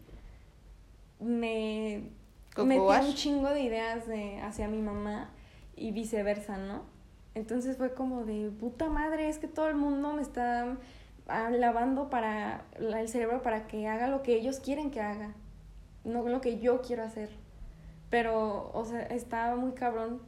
me 1.20 2.10
metía 2.56 3.00
un 3.00 3.14
chingo 3.14 3.48
de 3.50 3.62
ideas 3.62 4.08
de, 4.08 4.40
hacia 4.40 4.66
mi 4.66 4.82
mamá 4.82 5.30
y 5.76 5.92
viceversa, 5.92 6.58
¿no? 6.58 6.82
Entonces 7.36 7.76
fue 7.76 7.94
como 7.94 8.24
de 8.24 8.50
puta 8.50 8.88
madre, 8.88 9.28
es 9.28 9.38
que 9.38 9.46
todo 9.46 9.68
el 9.68 9.76
mundo 9.76 10.12
me 10.14 10.22
está 10.22 10.76
lavando 11.26 12.10
para 12.10 12.64
el 12.78 13.08
cerebro 13.08 13.42
para 13.42 13.66
que 13.66 13.86
haga 13.86 14.08
lo 14.08 14.22
que 14.22 14.34
ellos 14.34 14.60
quieren 14.60 14.90
que 14.90 15.00
haga, 15.00 15.34
no 16.04 16.22
lo 16.28 16.40
que 16.40 16.58
yo 16.58 16.82
quiero 16.82 17.02
hacer. 17.02 17.30
Pero, 18.10 18.70
o 18.74 18.84
sea, 18.84 19.00
estaba 19.02 19.56
muy 19.56 19.72
cabrón, 19.72 20.20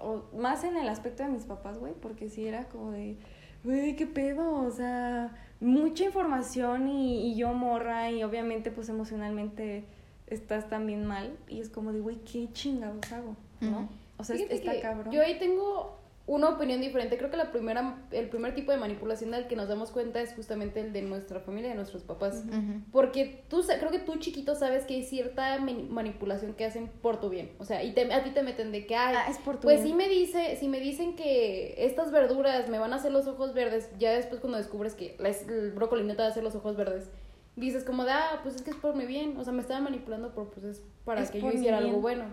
o, 0.00 0.24
más 0.36 0.64
en 0.64 0.76
el 0.76 0.88
aspecto 0.88 1.22
de 1.24 1.30
mis 1.30 1.44
papás, 1.44 1.78
güey, 1.78 1.94
porque 1.94 2.28
sí 2.28 2.46
era 2.46 2.68
como 2.68 2.92
de, 2.92 3.16
güey, 3.64 3.96
qué 3.96 4.06
pedo, 4.06 4.62
o 4.62 4.70
sea, 4.70 5.34
mucha 5.60 6.04
información 6.04 6.88
y, 6.88 7.32
y 7.32 7.36
yo 7.36 7.52
morra 7.52 8.10
y 8.10 8.22
obviamente 8.22 8.70
pues 8.70 8.88
emocionalmente 8.88 9.84
estás 10.26 10.68
también 10.68 11.04
mal 11.04 11.36
y 11.48 11.60
es 11.60 11.70
como 11.70 11.92
de, 11.92 12.00
güey, 12.00 12.16
qué 12.18 12.48
chingados 12.52 13.10
hago, 13.12 13.36
¿no? 13.60 13.78
Ujú. 13.78 13.88
O 14.16 14.24
sea, 14.24 14.36
Fíjate 14.36 14.54
está 14.54 14.80
cabrón. 14.80 15.12
Yo 15.12 15.22
ahí 15.22 15.38
tengo 15.38 15.98
una 16.26 16.48
opinión 16.48 16.80
diferente. 16.80 17.18
Creo 17.18 17.30
que 17.30 17.36
la 17.36 17.52
primera, 17.52 17.98
el 18.10 18.30
primer 18.30 18.54
tipo 18.54 18.72
de 18.72 18.78
manipulación 18.78 19.30
del 19.32 19.46
que 19.46 19.56
nos 19.56 19.68
damos 19.68 19.90
cuenta 19.90 20.22
es 20.22 20.32
justamente 20.32 20.80
el 20.80 20.94
de 20.94 21.02
nuestra 21.02 21.38
familia, 21.40 21.68
de 21.68 21.74
nuestros 21.76 22.02
papás. 22.02 22.44
Porque 22.92 23.44
tú, 23.50 23.62
sa- 23.62 23.78
creo 23.78 23.90
que 23.90 23.98
tú 23.98 24.16
chiquito 24.16 24.54
sabes 24.54 24.84
que 24.84 24.94
hay 24.94 25.02
cierta 25.02 25.58
mani- 25.58 25.86
manipulación 25.90 26.54
que 26.54 26.64
hacen 26.64 26.88
por 27.02 27.20
tu 27.20 27.28
bien. 27.28 27.50
O 27.58 27.66
sea, 27.66 27.82
y 27.84 27.92
te- 27.92 28.10
a 28.10 28.24
ti 28.24 28.30
te 28.30 28.42
meten 28.42 28.72
de 28.72 28.86
que, 28.86 28.96
ay, 28.96 29.14
Ah, 29.18 29.26
es 29.28 29.36
por 29.36 29.56
tu 29.56 29.62
pues 29.64 29.82
bien. 29.82 29.88
sí 29.88 29.94
me 29.94 30.08
dice, 30.08 30.56
si 30.56 30.66
me 30.68 30.80
dicen 30.80 31.14
que 31.14 31.74
estas 31.84 32.10
verduras 32.10 32.70
me 32.70 32.78
van 32.78 32.94
a 32.94 32.96
hacer 32.96 33.12
los 33.12 33.26
ojos 33.26 33.52
verdes, 33.52 33.90
ya 33.98 34.10
después 34.12 34.40
cuando 34.40 34.56
descubres 34.56 34.94
que 34.94 35.16
el 35.48 35.72
brócoli 35.72 36.04
no 36.04 36.14
te 36.14 36.22
va 36.22 36.28
a 36.28 36.30
hacer 36.30 36.42
los 36.42 36.54
ojos 36.54 36.74
verdes, 36.76 37.10
dices 37.56 37.84
como 37.84 38.04
de, 38.06 38.12
ah, 38.12 38.40
pues 38.42 38.54
es 38.56 38.62
que 38.62 38.70
es 38.70 38.76
por 38.76 38.96
mi 38.96 39.04
bien. 39.04 39.36
O 39.36 39.44
sea, 39.44 39.52
me 39.52 39.60
estaban 39.60 39.84
manipulando 39.84 40.32
por, 40.34 40.48
pues 40.48 40.64
es 40.64 40.82
para 41.04 41.20
Es 41.20 41.30
que 41.30 41.40
yo 41.42 41.50
hiciera 41.52 41.76
algo 41.78 42.00
bueno. 42.00 42.24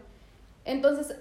Entonces, 0.64 1.18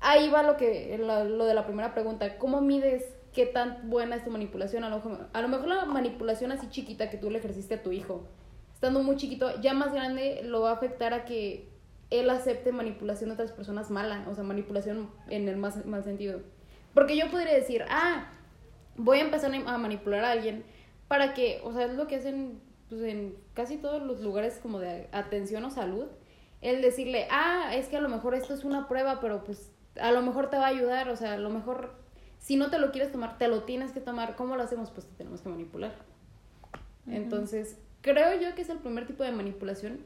ahí 0.00 0.28
va 0.30 0.42
lo 0.42 0.56
que 0.56 0.98
lo, 0.98 1.24
lo 1.24 1.44
de 1.44 1.54
la 1.54 1.64
primera 1.66 1.94
pregunta. 1.94 2.38
¿Cómo 2.38 2.60
mides 2.60 3.04
qué 3.32 3.46
tan 3.46 3.88
buena 3.88 4.16
es 4.16 4.24
tu 4.24 4.30
manipulación? 4.30 4.84
A 4.84 4.88
lo, 4.88 5.02
a 5.32 5.42
lo 5.42 5.48
mejor 5.48 5.68
la 5.68 5.84
manipulación 5.84 6.52
así 6.52 6.68
chiquita 6.68 7.10
que 7.10 7.18
tú 7.18 7.30
le 7.30 7.38
ejerciste 7.38 7.74
a 7.74 7.82
tu 7.82 7.92
hijo, 7.92 8.26
estando 8.72 9.02
muy 9.02 9.16
chiquito, 9.16 9.60
ya 9.60 9.74
más 9.74 9.92
grande 9.92 10.40
lo 10.44 10.62
va 10.62 10.70
a 10.70 10.74
afectar 10.74 11.14
a 11.14 11.24
que 11.24 11.68
él 12.10 12.28
acepte 12.28 12.72
manipulación 12.72 13.30
de 13.30 13.34
otras 13.34 13.52
personas 13.52 13.90
mala, 13.90 14.26
o 14.28 14.34
sea, 14.34 14.42
manipulación 14.42 15.10
en 15.28 15.48
el 15.48 15.56
más 15.56 15.86
mal 15.86 16.02
sentido. 16.02 16.40
Porque 16.92 17.16
yo 17.16 17.30
podría 17.30 17.54
decir, 17.54 17.84
ah, 17.88 18.32
voy 18.96 19.18
a 19.18 19.22
empezar 19.22 19.52
a 19.54 19.78
manipular 19.78 20.24
a 20.24 20.32
alguien 20.32 20.64
para 21.06 21.34
que, 21.34 21.60
o 21.64 21.72
sea, 21.72 21.86
es 21.86 21.94
lo 21.94 22.06
que 22.08 22.16
hacen 22.16 22.60
pues, 22.88 23.02
en 23.02 23.36
casi 23.54 23.76
todos 23.76 24.02
los 24.02 24.20
lugares 24.20 24.58
como 24.60 24.80
de 24.80 25.08
atención 25.12 25.64
o 25.64 25.70
salud, 25.70 26.06
el 26.60 26.82
decirle, 26.82 27.28
ah, 27.30 27.70
es 27.74 27.88
que 27.88 27.96
a 27.96 28.00
lo 28.00 28.08
mejor 28.08 28.34
esto 28.34 28.54
es 28.54 28.64
una 28.64 28.88
prueba, 28.88 29.20
pero 29.20 29.44
pues 29.44 29.70
a 29.98 30.12
lo 30.12 30.22
mejor 30.22 30.50
te 30.50 30.56
va 30.56 30.66
a 30.66 30.68
ayudar, 30.68 31.08
o 31.08 31.16
sea, 31.16 31.34
a 31.34 31.38
lo 31.38 31.50
mejor 31.50 32.00
si 32.40 32.56
no 32.56 32.70
te 32.70 32.78
lo 32.78 32.90
quieres 32.90 33.12
tomar, 33.12 33.38
te 33.38 33.48
lo 33.48 33.64
tienes 33.64 33.92
que 33.92 34.00
tomar. 34.00 34.34
¿Cómo 34.34 34.56
lo 34.56 34.62
hacemos? 34.62 34.90
Pues 34.90 35.06
te 35.06 35.14
tenemos 35.14 35.42
que 35.42 35.48
manipular. 35.48 35.94
Entonces, 37.06 37.76
creo 38.02 38.40
yo 38.40 38.54
que 38.54 38.62
es 38.62 38.68
el 38.70 38.78
primer 38.78 39.06
tipo 39.06 39.22
de 39.24 39.32
manipulación 39.32 40.00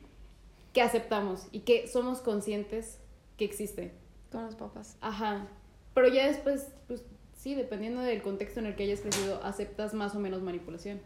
que 0.73 0.83
aceptamos 0.83 1.47
y 1.53 1.61
que 1.61 1.87
somos 1.87 2.21
conscientes 2.21 2.99
que 3.37 3.45
existe. 3.45 3.93
Con 4.33 4.45
los 4.45 4.57
papás. 4.57 4.97
Ajá. 5.01 5.47
Pero 5.95 6.09
ya 6.09 6.27
después, 6.27 6.73
pues 6.89 7.05
sí, 7.37 7.55
dependiendo 7.55 8.01
del 8.01 8.23
contexto 8.23 8.59
en 8.59 8.67
el 8.67 8.75
que 8.75 8.83
hayas 8.83 9.01
crecido, 9.01 9.43
aceptas 9.45 9.95
más 9.95 10.17
o 10.17 10.19
menos 10.19 10.43
manipulación. 10.43 11.01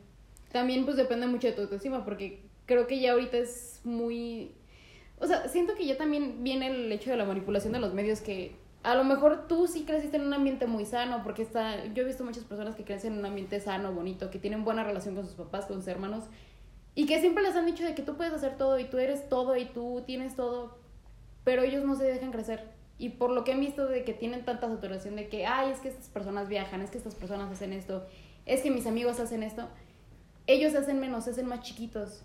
También 0.50 0.86
pues 0.86 0.96
depende 0.96 1.26
mucho 1.26 1.48
de 1.48 1.52
tu 1.52 1.62
autoestima, 1.62 2.06
porque 2.06 2.42
creo 2.64 2.86
que 2.86 3.00
ya 3.00 3.12
ahorita 3.12 3.36
es 3.36 3.80
muy... 3.84 4.54
O 5.20 5.26
sea, 5.26 5.48
siento 5.48 5.74
que 5.74 5.84
ya 5.84 5.98
también 5.98 6.42
viene 6.42 6.68
el 6.68 6.90
hecho 6.90 7.10
de 7.10 7.16
la 7.16 7.26
manipulación 7.26 7.74
de 7.74 7.80
los 7.80 7.92
medios 7.92 8.20
que 8.20 8.56
a 8.82 8.94
lo 8.94 9.04
mejor 9.04 9.48
tú 9.48 9.66
sí 9.66 9.84
creciste 9.84 10.16
en 10.16 10.26
un 10.26 10.34
ambiente 10.34 10.66
muy 10.66 10.84
sano, 10.86 11.22
porque 11.22 11.42
está, 11.42 11.84
yo 11.86 12.02
he 12.02 12.06
visto 12.06 12.24
muchas 12.24 12.44
personas 12.44 12.76
que 12.76 12.84
crecen 12.84 13.14
en 13.14 13.18
un 13.20 13.26
ambiente 13.26 13.60
sano, 13.60 13.92
bonito, 13.92 14.30
que 14.30 14.38
tienen 14.38 14.64
buena 14.64 14.84
relación 14.84 15.14
con 15.14 15.26
sus 15.26 15.34
papás, 15.34 15.66
con 15.66 15.78
sus 15.78 15.88
hermanos, 15.88 16.24
y 16.94 17.06
que 17.06 17.20
siempre 17.20 17.42
les 17.42 17.56
han 17.56 17.66
dicho 17.66 17.84
de 17.84 17.94
que 17.94 18.02
tú 18.02 18.16
puedes 18.16 18.32
hacer 18.32 18.56
todo 18.56 18.78
y 18.78 18.84
tú 18.84 18.98
eres 18.98 19.28
todo 19.28 19.56
y 19.56 19.66
tú 19.66 20.02
tienes 20.06 20.36
todo, 20.36 20.78
pero 21.44 21.62
ellos 21.62 21.84
no 21.84 21.96
se 21.96 22.04
dejan 22.04 22.32
crecer. 22.32 22.64
Y 22.98 23.10
por 23.10 23.30
lo 23.30 23.44
que 23.44 23.52
he 23.52 23.56
visto 23.56 23.86
de 23.86 24.04
que 24.04 24.12
tienen 24.12 24.44
tanta 24.44 24.68
saturación 24.68 25.14
de 25.14 25.28
que, 25.28 25.46
ay, 25.46 25.70
es 25.70 25.78
que 25.78 25.88
estas 25.88 26.08
personas 26.08 26.48
viajan, 26.48 26.80
es 26.80 26.90
que 26.90 26.98
estas 26.98 27.14
personas 27.14 27.52
hacen 27.52 27.72
esto, 27.72 28.06
es 28.46 28.62
que 28.62 28.70
mis 28.70 28.86
amigos 28.86 29.20
hacen 29.20 29.42
esto, 29.42 29.68
ellos 30.46 30.74
hacen 30.74 30.98
menos, 30.98 31.24
se 31.24 31.30
hacen 31.30 31.46
más 31.46 31.60
chiquitos. 31.60 32.22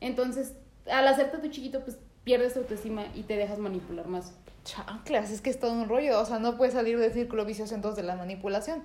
Entonces, 0.00 0.56
al 0.90 1.06
hacerte 1.06 1.38
tu 1.38 1.48
chiquito, 1.48 1.82
pues 1.84 1.98
pierdes 2.28 2.52
tu 2.52 2.60
autoestima 2.60 3.06
y 3.14 3.22
te 3.22 3.38
dejas 3.38 3.58
manipular 3.58 4.06
más. 4.06 4.34
Chanclas, 4.62 5.30
es 5.30 5.40
que 5.40 5.48
es 5.48 5.58
todo 5.58 5.72
un 5.72 5.88
rollo, 5.88 6.20
o 6.20 6.26
sea, 6.26 6.38
no 6.38 6.58
puedes 6.58 6.74
salir 6.74 6.98
del 6.98 7.10
círculo 7.10 7.46
vicioso 7.46 7.74
entonces 7.74 7.96
de 8.02 8.06
la 8.06 8.16
manipulación. 8.16 8.82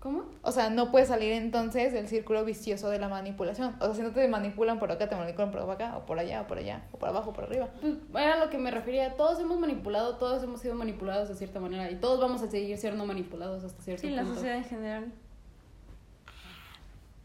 ¿Cómo? 0.00 0.24
O 0.40 0.52
sea, 0.52 0.70
no 0.70 0.90
puedes 0.90 1.08
salir 1.08 1.32
entonces 1.32 1.92
del 1.92 2.08
círculo 2.08 2.46
vicioso 2.46 2.88
de 2.88 2.98
la 2.98 3.08
manipulación. 3.08 3.74
O 3.80 3.84
sea, 3.86 3.94
si 3.94 4.00
no 4.00 4.12
te 4.12 4.26
manipulan 4.26 4.78
por 4.78 4.90
acá, 4.90 5.06
te 5.06 5.16
manipulan 5.16 5.50
por 5.50 5.68
acá, 5.70 5.98
o 5.98 6.06
por 6.06 6.18
allá, 6.18 6.40
o 6.40 6.46
por 6.46 6.56
allá, 6.56 6.86
o 6.92 6.96
por 6.98 7.10
abajo, 7.10 7.30
o 7.30 7.32
por 7.34 7.44
arriba. 7.44 7.68
Pues 7.82 8.24
era 8.24 8.42
lo 8.42 8.48
que 8.48 8.56
me 8.56 8.70
refería. 8.70 9.16
Todos 9.16 9.38
hemos 9.38 9.58
manipulado, 9.58 10.16
todos 10.16 10.42
hemos 10.44 10.60
sido 10.60 10.74
manipulados 10.76 11.28
de 11.28 11.34
cierta 11.34 11.60
manera. 11.60 11.90
Y 11.90 11.96
todos 11.96 12.20
vamos 12.20 12.40
a 12.42 12.48
seguir 12.48 12.78
siendo 12.78 13.04
manipulados 13.04 13.64
hasta 13.64 13.82
cierto 13.82 14.00
sí, 14.02 14.06
punto. 14.08 14.22
Sí, 14.22 14.28
la 14.30 14.34
sociedad 14.34 14.56
en 14.56 14.64
general. 14.64 15.12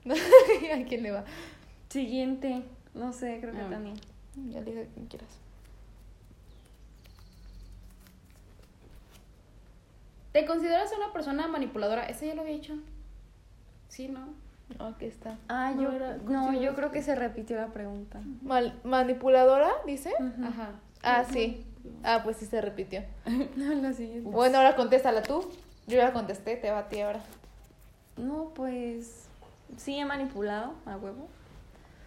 ¿A 0.82 0.86
quién 0.88 1.04
le 1.04 1.12
va? 1.12 1.24
Siguiente. 1.90 2.64
No 2.94 3.14
sé, 3.14 3.38
creo 3.40 3.54
que 3.54 3.62
Ah. 3.62 3.70
también. 3.70 3.96
Ya 4.50 4.60
le 4.62 4.72
digo 4.72 4.82
a 4.82 4.94
quien 4.94 5.06
quieras. 5.06 5.30
¿Te 10.34 10.46
consideras 10.46 10.92
una 10.98 11.14
persona 11.14 11.48
manipuladora? 11.48 12.06
Ese 12.08 12.28
ya 12.28 12.36
lo 12.36 12.42
había 12.42 12.54
dicho. 12.56 12.74
Sí, 13.88 14.10
¿no? 14.10 14.28
No, 14.80 14.88
aquí 14.88 15.06
está. 15.06 15.38
Ah, 15.48 15.72
No, 15.76 15.82
yo, 15.84 15.92
era- 15.92 16.18
no, 16.18 16.54
yo 16.54 16.74
creo 16.76 16.92
que 16.92 17.02
se 17.02 17.16
repitió 17.16 17.56
la 17.58 17.68
pregunta. 17.68 18.20
Mal- 18.42 18.80
¿Manipuladora, 18.84 19.70
dice? 19.86 20.12
Ajá. 20.44 20.72
Ah, 21.04 21.24
sí. 21.32 21.66
Ah, 22.04 22.22
pues 22.24 22.38
sí 22.38 22.46
se 22.46 22.60
repitió. 22.62 23.04
No, 23.56 23.74
la 23.76 23.94
siguiente. 23.94 24.30
Bueno, 24.30 24.58
ahora 24.58 24.76
contéstala 24.76 25.22
tú. 25.24 25.42
Yo 25.86 25.98
ya 25.98 26.12
contesté, 26.14 26.56
te 26.56 26.72
va 26.72 26.80
a 26.80 26.90
ti 26.90 27.02
ahora. 27.02 27.22
No, 28.18 28.52
pues 28.56 29.28
sí 29.78 29.98
he 30.00 30.06
manipulado 30.06 30.74
a 30.86 30.96
huevo. 30.98 31.28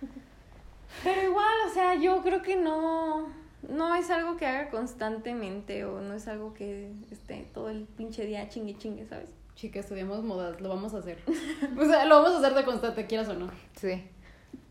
Pero 1.05 1.23
igual, 1.23 1.55
o 1.69 1.75
sea, 1.75 1.95
yo 1.95 2.23
creo 2.23 2.43
que 2.43 2.57
no, 2.57 3.29
no 3.69 3.95
es 3.95 4.11
algo 4.11 4.37
que 4.37 4.47
haga 4.47 4.71
constantemente 4.71 5.85
o 5.85 6.01
no 6.01 6.15
es 6.15 6.29
algo 6.29 6.55
que 6.55 6.93
esté 7.11 7.47
todo 7.53 7.71
el 7.71 7.85
pinche 7.85 8.25
día 8.27 8.49
chingue 8.49 8.77
chingue, 8.77 9.07
¿sabes? 9.07 9.31
Chica, 9.55 9.81
estudiamos 9.81 10.23
modas, 10.23 10.61
lo 10.61 10.69
vamos 10.69 10.95
a 10.95 10.99
hacer. 10.99 11.19
o 11.79 11.85
sea, 11.85 12.05
lo 12.05 12.17
vamos 12.23 12.33
a 12.33 12.39
hacer 12.39 12.55
de 12.55 12.65
constante, 12.65 13.07
quieras 13.07 13.29
o 13.29 13.35
no. 13.35 13.51
Sí. 13.75 14.05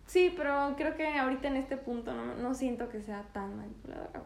Sí, 0.06 0.34
pero 0.38 0.76
creo 0.78 0.96
que 0.96 1.08
ahorita 1.08 1.48
en 1.48 1.56
este 1.56 1.78
punto 1.78 2.14
no, 2.14 2.36
no 2.36 2.54
siento 2.54 2.90
que 2.90 3.02
sea 3.02 3.24
tan 3.34 3.58
manipuladora. 3.58 4.22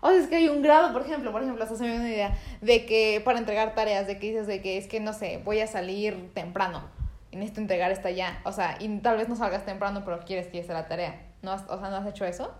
O 0.00 0.08
sea, 0.08 0.18
es 0.18 0.28
que 0.28 0.36
hay 0.36 0.48
un 0.48 0.62
grado, 0.62 0.92
por 0.94 1.02
ejemplo, 1.02 1.30
por 1.30 1.42
ejemplo, 1.42 1.62
hasta 1.62 1.76
se 1.76 1.84
me 1.84 1.94
una 1.94 2.08
idea 2.08 2.38
de 2.62 2.86
que 2.86 3.20
para 3.22 3.38
entregar 3.38 3.74
tareas, 3.74 4.06
de 4.06 4.18
que 4.18 4.28
dices 4.28 4.46
de 4.46 4.62
que 4.62 4.78
es 4.78 4.86
que, 4.86 4.98
no 4.98 5.12
sé, 5.12 5.42
voy 5.44 5.60
a 5.60 5.66
salir 5.66 6.30
temprano 6.32 6.84
y 7.30 7.36
necesito 7.36 7.60
entregar 7.60 7.90
esta 7.90 8.10
ya. 8.10 8.40
O 8.44 8.52
sea, 8.52 8.78
y 8.80 8.88
tal 9.00 9.18
vez 9.18 9.28
no 9.28 9.36
salgas 9.36 9.66
temprano, 9.66 10.02
pero 10.04 10.20
quieres 10.20 10.46
que 10.46 10.62
sea 10.64 10.74
la 10.74 10.88
tarea. 10.88 11.20
¿No 11.42 11.52
has, 11.52 11.68
o 11.68 11.78
sea, 11.78 11.90
¿no 11.90 11.96
has 11.96 12.06
hecho 12.06 12.24
eso? 12.24 12.54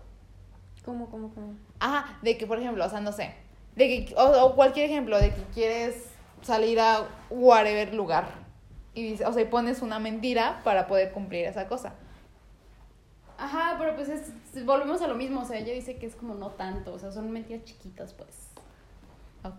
¿Cómo, 0.85 1.09
cómo, 1.09 1.33
cómo? 1.33 1.53
Ajá, 1.79 2.17
de 2.21 2.37
que, 2.37 2.47
por 2.47 2.59
ejemplo, 2.59 2.85
o 2.85 2.89
sea, 2.89 3.01
no 3.01 3.11
sé, 3.11 3.33
de 3.75 4.05
que, 4.05 4.15
o, 4.15 4.45
o 4.45 4.55
cualquier 4.55 4.89
ejemplo, 4.89 5.19
de 5.19 5.33
que 5.33 5.43
quieres 5.53 6.09
salir 6.41 6.79
a 6.79 7.07
whatever 7.29 7.93
lugar 7.93 8.25
y, 8.93 9.11
dice- 9.11 9.25
o 9.25 9.31
sea, 9.33 9.43
y 9.43 9.45
pones 9.45 9.81
una 9.81 9.99
mentira 9.99 10.61
para 10.63 10.87
poder 10.87 11.11
cumplir 11.11 11.45
esa 11.45 11.67
cosa. 11.67 11.93
Ajá, 13.37 13.75
pero 13.79 13.95
pues 13.95 14.09
es, 14.09 14.65
volvemos 14.65 15.01
a 15.01 15.07
lo 15.07 15.15
mismo. 15.15 15.41
O 15.41 15.45
sea, 15.45 15.57
ella 15.57 15.73
dice 15.73 15.97
que 15.97 16.05
es 16.05 16.15
como 16.15 16.35
no 16.35 16.51
tanto. 16.51 16.93
O 16.93 16.99
sea, 16.99 17.11
son 17.11 17.31
mentiras 17.31 17.63
chiquitas, 17.63 18.13
pues. 18.13 18.50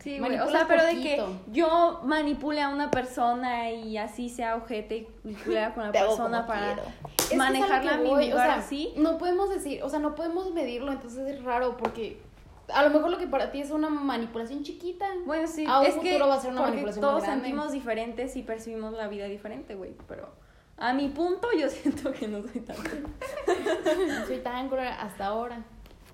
Sí, 0.00 0.18
güey, 0.18 0.38
o 0.38 0.48
sea, 0.48 0.66
pero 0.68 0.84
de 0.84 0.94
que 1.00 1.24
yo 1.50 2.00
manipule 2.04 2.60
a 2.62 2.68
una 2.68 2.90
persona 2.90 3.70
y 3.70 3.96
así 3.98 4.28
sea 4.28 4.56
ojete 4.56 5.08
y 5.24 5.34
culera 5.34 5.74
con 5.74 5.84
la 5.86 5.92
persona 5.92 6.46
para 6.46 6.74
quiero. 6.74 7.36
Manejarla 7.36 7.94
a 7.94 7.96
mi 7.96 8.08
lugar 8.08 8.32
o 8.32 8.36
sea, 8.36 8.54
así. 8.56 8.92
No 8.96 9.18
podemos 9.18 9.50
decir, 9.50 9.82
o 9.82 9.88
sea, 9.88 9.98
no 9.98 10.14
podemos 10.14 10.52
medirlo, 10.52 10.92
entonces 10.92 11.26
es 11.26 11.42
raro 11.42 11.76
porque 11.76 12.20
a 12.72 12.82
lo 12.84 12.90
mejor 12.90 13.10
lo 13.10 13.18
que 13.18 13.26
para 13.26 13.50
ti 13.50 13.60
es 13.60 13.70
una 13.70 13.88
manipulación 13.88 14.62
chiquita. 14.62 15.06
Bueno, 15.26 15.46
sí, 15.48 15.64
a 15.66 15.80
un 15.80 15.86
es 15.86 15.96
que 15.96 16.18
va 16.18 16.34
a 16.34 16.40
ser 16.40 16.52
una 16.52 16.60
porque 16.60 16.72
manipulación 16.72 17.04
muy 17.04 17.10
todos 17.10 17.22
grande. 17.24 17.44
sentimos 17.44 17.72
diferentes 17.72 18.36
y 18.36 18.42
percibimos 18.42 18.92
la 18.92 19.08
vida 19.08 19.26
diferente, 19.26 19.74
güey, 19.74 19.94
pero 20.06 20.28
a 20.76 20.92
mi 20.94 21.08
punto 21.08 21.48
yo 21.58 21.68
siento 21.68 22.12
que 22.12 22.28
no 22.28 22.42
soy 22.42 22.60
tan... 22.60 22.76
No 24.08 24.26
soy 24.26 24.38
tan 24.38 24.68
cruel 24.68 24.88
hasta 24.88 25.26
ahora. 25.26 25.64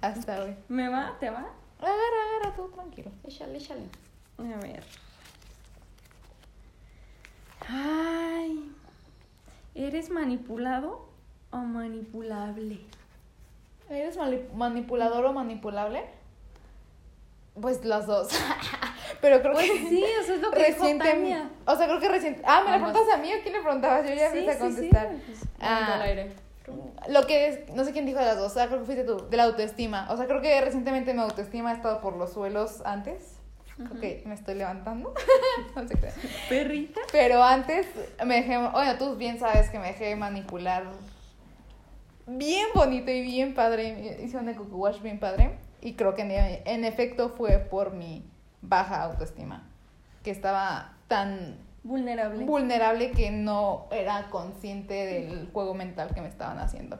Hasta 0.00 0.42
hoy. 0.42 0.56
¿Me 0.68 0.88
va? 0.88 1.16
¿Te 1.18 1.30
va? 1.30 1.48
Agarra, 1.80 2.38
agarra, 2.38 2.56
tú 2.56 2.68
tranquilo. 2.70 3.10
Échale, 3.24 3.58
échale. 3.58 3.82
A 4.38 4.58
ver. 4.60 4.84
Ay. 7.68 8.72
¿Eres 9.74 10.10
manipulado 10.10 11.08
o 11.50 11.56
manipulable? 11.58 12.80
¿Eres 13.90 14.16
mani- 14.16 14.48
manipulador 14.54 15.24
o 15.26 15.32
manipulable? 15.32 16.04
Pues 17.60 17.84
las 17.84 18.06
dos. 18.06 18.28
Pero 19.20 19.40
creo 19.40 19.52
Pues 19.54 19.70
que 19.70 19.88
sí, 19.88 20.04
eso 20.04 20.34
es 20.34 20.40
lo 20.40 20.50
que 20.50 20.58
dijo 20.58 20.78
reciente. 20.80 21.04
Tania. 21.08 21.50
O 21.66 21.74
sea, 21.76 21.86
creo 21.86 22.00
que 22.00 22.08
reciente. 22.08 22.42
Ah, 22.44 22.62
¿me 22.64 22.70
la 22.70 22.76
preguntas 22.76 23.02
a 23.14 23.16
mí 23.18 23.32
o 23.34 23.42
quién 23.42 23.54
le 23.54 23.60
preguntabas? 23.62 24.06
Yo 24.08 24.14
ya 24.14 24.30
Sí, 24.30 24.38
empecé 24.38 24.50
a 24.50 24.54
sí, 24.54 24.60
contestar. 24.76 25.08
sí, 25.10 25.22
pues, 25.26 25.38
Ah, 25.60 25.94
al 25.94 26.02
aire. 26.02 26.32
Lo 27.08 27.26
que 27.26 27.48
es, 27.48 27.74
no 27.74 27.84
sé 27.84 27.92
quién 27.92 28.06
dijo 28.06 28.18
de 28.18 28.26
las 28.26 28.36
dos, 28.36 28.52
o 28.52 28.54
sea, 28.54 28.66
creo 28.66 28.80
que 28.80 28.86
fuiste 28.86 29.04
tú, 29.04 29.28
de 29.28 29.36
la 29.36 29.44
autoestima. 29.44 30.08
O 30.10 30.16
sea, 30.16 30.26
creo 30.26 30.40
que 30.40 30.60
recientemente 30.60 31.14
mi 31.14 31.20
autoestima 31.20 31.70
ha 31.70 31.74
estado 31.74 32.00
por 32.00 32.16
los 32.16 32.32
suelos 32.32 32.82
antes. 32.84 33.36
Creo 33.76 34.00
que 34.00 34.22
me 34.26 34.34
estoy 34.34 34.56
levantando. 34.56 35.14
no 35.76 35.86
sé 35.86 35.94
qué. 35.94 36.10
Perrita. 36.48 37.00
Pero 37.12 37.42
antes 37.42 37.86
me 38.24 38.36
dejé, 38.36 38.58
bueno, 38.58 38.98
tú 38.98 39.14
bien 39.16 39.38
sabes 39.38 39.70
que 39.70 39.78
me 39.78 39.88
dejé 39.88 40.16
manipular 40.16 40.84
bien 42.26 42.66
bonito 42.74 43.10
y 43.10 43.22
bien 43.22 43.54
padre. 43.54 44.18
Hice 44.22 44.36
un 44.36 44.52
coco 44.54 44.76
wash 44.76 45.00
bien 45.00 45.20
padre. 45.20 45.58
Y 45.80 45.94
creo 45.94 46.14
que 46.14 46.22
en, 46.22 46.32
en 46.66 46.84
efecto 46.84 47.30
fue 47.30 47.58
por 47.58 47.92
mi 47.92 48.28
baja 48.62 49.02
autoestima. 49.02 49.68
Que 50.24 50.32
estaba 50.32 50.96
tan 51.06 51.67
Vulnerable. 51.88 52.44
vulnerable 52.44 53.10
que 53.12 53.30
no 53.30 53.86
era 53.90 54.28
consciente 54.30 54.92
del 54.94 55.50
juego 55.52 55.72
mental 55.74 56.14
que 56.14 56.20
me 56.20 56.28
estaban 56.28 56.58
haciendo. 56.58 56.98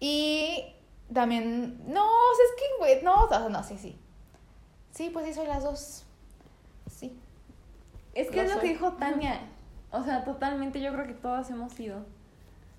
Y 0.00 0.64
también, 1.12 1.78
no, 1.86 2.02
o 2.04 2.34
sea, 2.36 2.44
es 2.46 2.52
que, 2.56 2.64
güey, 2.78 3.02
no, 3.02 3.24
o 3.24 3.28
sea, 3.28 3.48
no, 3.48 3.62
sí, 3.62 3.76
sí. 3.78 3.98
Sí, 4.92 5.10
pues 5.12 5.26
sí, 5.26 5.34
soy 5.34 5.46
las 5.46 5.62
dos. 5.64 6.04
Sí. 6.90 7.18
es 8.14 8.28
que 8.30 8.36
Lo 8.36 8.42
es 8.42 8.48
lo 8.48 8.54
soy. 8.54 8.62
que 8.62 8.68
dijo 8.74 8.92
Tania. 8.94 9.40
O 9.90 10.02
sea, 10.02 10.24
totalmente 10.24 10.80
yo 10.80 10.92
creo 10.92 11.06
que 11.06 11.14
todas 11.14 11.50
hemos 11.50 11.72
sido. 11.72 12.04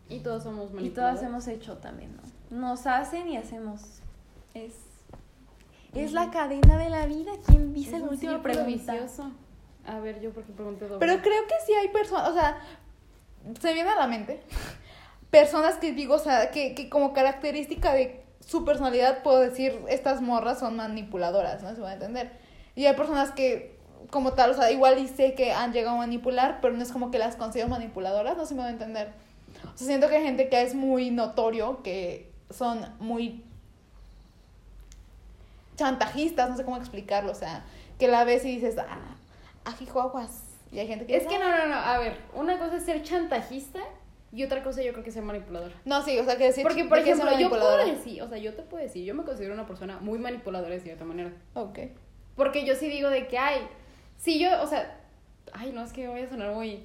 Y 0.09 0.19
todos 0.21 0.43
somos 0.43 0.71
Y 0.79 0.89
todas 0.89 1.21
hemos 1.21 1.47
hecho 1.47 1.77
también, 1.77 2.15
¿no? 2.17 2.57
Nos 2.57 2.87
hacen 2.87 3.27
y 3.29 3.37
hacemos. 3.37 3.99
Es. 4.55 4.73
Es 5.93 6.13
la 6.13 6.29
cadena 6.31 6.77
de 6.77 6.89
la 6.89 7.05
vida. 7.05 7.31
¿Quién 7.45 7.73
dice 7.73 7.97
Es 7.97 8.01
última 8.03 8.17
círculo 8.33 8.41
pregunta? 8.43 8.93
vicioso. 8.93 9.31
A 9.89 9.99
ver, 9.99 10.19
yo 10.21 10.31
porque 10.31 10.51
pregunté 10.53 10.87
doble. 10.87 10.99
Pero 10.99 11.21
creo 11.21 11.47
que 11.47 11.55
sí 11.65 11.73
hay 11.73 11.89
personas, 11.89 12.29
o 12.29 12.33
sea, 12.33 12.57
se 13.59 13.73
viene 13.73 13.89
a 13.89 13.95
la 13.95 14.07
mente 14.07 14.41
personas 15.29 15.75
que 15.75 15.91
digo, 15.93 16.15
o 16.15 16.19
sea, 16.19 16.51
que, 16.51 16.73
que 16.73 16.89
como 16.89 17.13
característica 17.13 17.93
de 17.93 18.23
su 18.45 18.65
personalidad 18.65 19.21
puedo 19.21 19.39
decir, 19.39 19.79
estas 19.87 20.21
morras 20.21 20.59
son 20.59 20.75
manipuladoras, 20.75 21.61
¿no? 21.61 21.75
Se 21.75 21.81
va 21.81 21.89
a 21.89 21.93
entender. 21.93 22.31
Y 22.75 22.85
hay 22.85 22.95
personas 22.95 23.31
que 23.31 23.77
como 24.09 24.33
tal, 24.33 24.51
o 24.51 24.53
sea, 24.53 24.71
igual 24.71 24.97
y 24.97 25.07
sé 25.07 25.35
que 25.35 25.51
han 25.51 25.71
llegado 25.71 25.97
a 25.97 25.99
manipular, 25.99 26.59
pero 26.61 26.73
no 26.75 26.81
es 26.81 26.91
como 26.91 27.11
que 27.11 27.19
las 27.19 27.35
considero 27.35 27.67
manipuladoras, 27.67 28.37
no 28.37 28.45
si 28.45 28.55
me 28.55 28.61
va 28.61 28.67
a 28.67 28.71
entender. 28.71 29.13
O 29.63 29.77
sea, 29.77 29.87
siento 29.87 30.07
que 30.07 30.15
hay 30.17 30.23
gente 30.23 30.49
que 30.49 30.61
es 30.61 30.73
muy 30.73 31.11
notorio, 31.11 31.83
que 31.83 32.31
son 32.49 32.85
muy 32.99 33.43
chantajistas, 35.75 36.49
no 36.49 36.57
sé 36.57 36.63
cómo 36.63 36.77
explicarlo, 36.77 37.31
o 37.31 37.35
sea, 37.35 37.63
que 37.99 38.07
la 38.07 38.23
ves 38.23 38.45
y 38.45 38.55
dices, 38.55 38.77
ah, 38.79 39.15
ajijuaguas. 39.65 40.43
Y 40.71 40.79
hay 40.79 40.87
gente 40.87 41.05
que 41.05 41.15
Es 41.15 41.25
que 41.27 41.35
"Ah". 41.35 41.39
no, 41.39 41.57
no, 41.57 41.67
no. 41.67 41.75
A 41.75 41.97
ver, 41.99 42.17
una 42.35 42.59
cosa 42.59 42.77
es 42.77 42.83
ser 42.83 43.01
chantajista 43.03 43.79
y 44.31 44.43
otra 44.43 44.61
cosa 44.63 44.83
yo 44.83 44.91
creo 44.91 45.03
que 45.03 45.11
ser 45.11 45.23
manipulador. 45.23 45.71
No, 45.85 46.03
sí, 46.03 46.17
o 46.19 46.23
sea, 46.23 46.37
que 46.37 46.45
decir 46.45 46.63
Porque, 46.63 46.85
por 46.85 46.97
de 47.01 47.09
ejemplo, 47.09 47.37
yo 47.39 47.49
puedo 47.49 47.77
decir, 47.77 48.21
o 48.21 48.27
sea, 48.27 48.37
yo 48.37 48.53
te 48.53 48.61
puedo 48.61 48.83
decir, 48.83 49.03
yo 49.03 49.15
me 49.15 49.23
considero 49.23 49.53
una 49.55 49.65
persona 49.65 49.99
muy 49.99 50.19
manipuladora 50.19 50.73
de 50.75 50.79
cierta 50.81 51.05
manera. 51.05 51.31
Ok. 51.55 51.79
Porque 52.35 52.65
yo 52.65 52.75
sí 52.75 52.87
digo 52.87 53.09
de 53.09 53.27
que, 53.27 53.37
ay, 53.39 53.67
sí, 54.17 54.39
yo, 54.39 54.61
o 54.61 54.67
sea, 54.67 54.99
ay, 55.53 55.71
no, 55.73 55.83
es 55.83 55.91
que 55.91 56.07
voy 56.07 56.21
a 56.21 56.29
sonar 56.29 56.53
muy... 56.53 56.83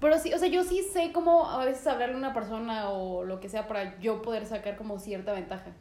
Pero 0.00 0.18
sí, 0.18 0.32
o 0.34 0.38
sea, 0.38 0.48
yo 0.48 0.62
sí 0.64 0.82
sé 0.92 1.12
cómo 1.12 1.48
a 1.48 1.64
veces 1.64 1.86
hablarle 1.86 2.14
a 2.14 2.18
una 2.18 2.34
persona 2.34 2.90
o 2.90 3.24
lo 3.24 3.40
que 3.40 3.48
sea 3.48 3.66
para 3.66 3.98
yo 4.00 4.20
poder 4.22 4.46
sacar 4.46 4.76
como 4.76 4.98
cierta 4.98 5.32
ventaja. 5.32 5.72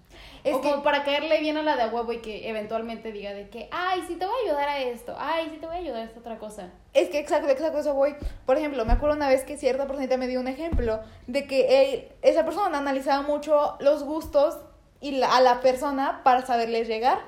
Es 0.43 0.55
o 0.55 0.61
que- 0.61 0.69
como 0.71 0.81
para 0.81 1.03
caerle 1.03 1.39
bien 1.41 1.57
a 1.57 1.61
la 1.61 1.75
de 1.75 1.83
a 1.83 1.87
huevo 1.87 2.13
y 2.13 2.19
que 2.21 2.49
eventualmente 2.49 3.11
diga 3.11 3.33
de 3.33 3.49
que, 3.49 3.67
ay, 3.71 4.03
sí 4.07 4.15
te 4.15 4.25
voy 4.25 4.33
a 4.33 4.49
ayudar 4.49 4.69
a 4.69 4.79
esto, 4.79 5.13
ay, 5.19 5.49
sí 5.51 5.57
te 5.57 5.65
voy 5.67 5.75
a 5.75 5.79
ayudar 5.79 6.01
a 6.01 6.05
esta 6.05 6.19
otra 6.21 6.37
cosa. 6.37 6.71
Es 6.93 7.09
que 7.09 7.19
exacto, 7.19 7.49
exacto, 7.49 7.79
eso 7.79 7.93
voy. 7.93 8.15
Por 8.45 8.57
ejemplo, 8.57 8.85
me 8.85 8.93
acuerdo 8.93 9.15
una 9.17 9.27
vez 9.27 9.43
que 9.43 9.57
cierta 9.57 9.87
personita 9.87 10.15
me 10.17 10.27
dio 10.27 10.39
un 10.39 10.47
ejemplo 10.47 11.01
de 11.27 11.45
que 11.45 11.83
él- 11.93 12.07
esa 12.21 12.45
persona 12.45 12.77
analizaba 12.77 13.21
mucho 13.23 13.75
los 13.81 14.03
gustos 14.03 14.57
y 15.01 15.11
la- 15.11 15.35
a 15.35 15.41
la 15.41 15.59
persona 15.59 16.21
para 16.23 16.45
saberle 16.45 16.85
llegar. 16.85 17.19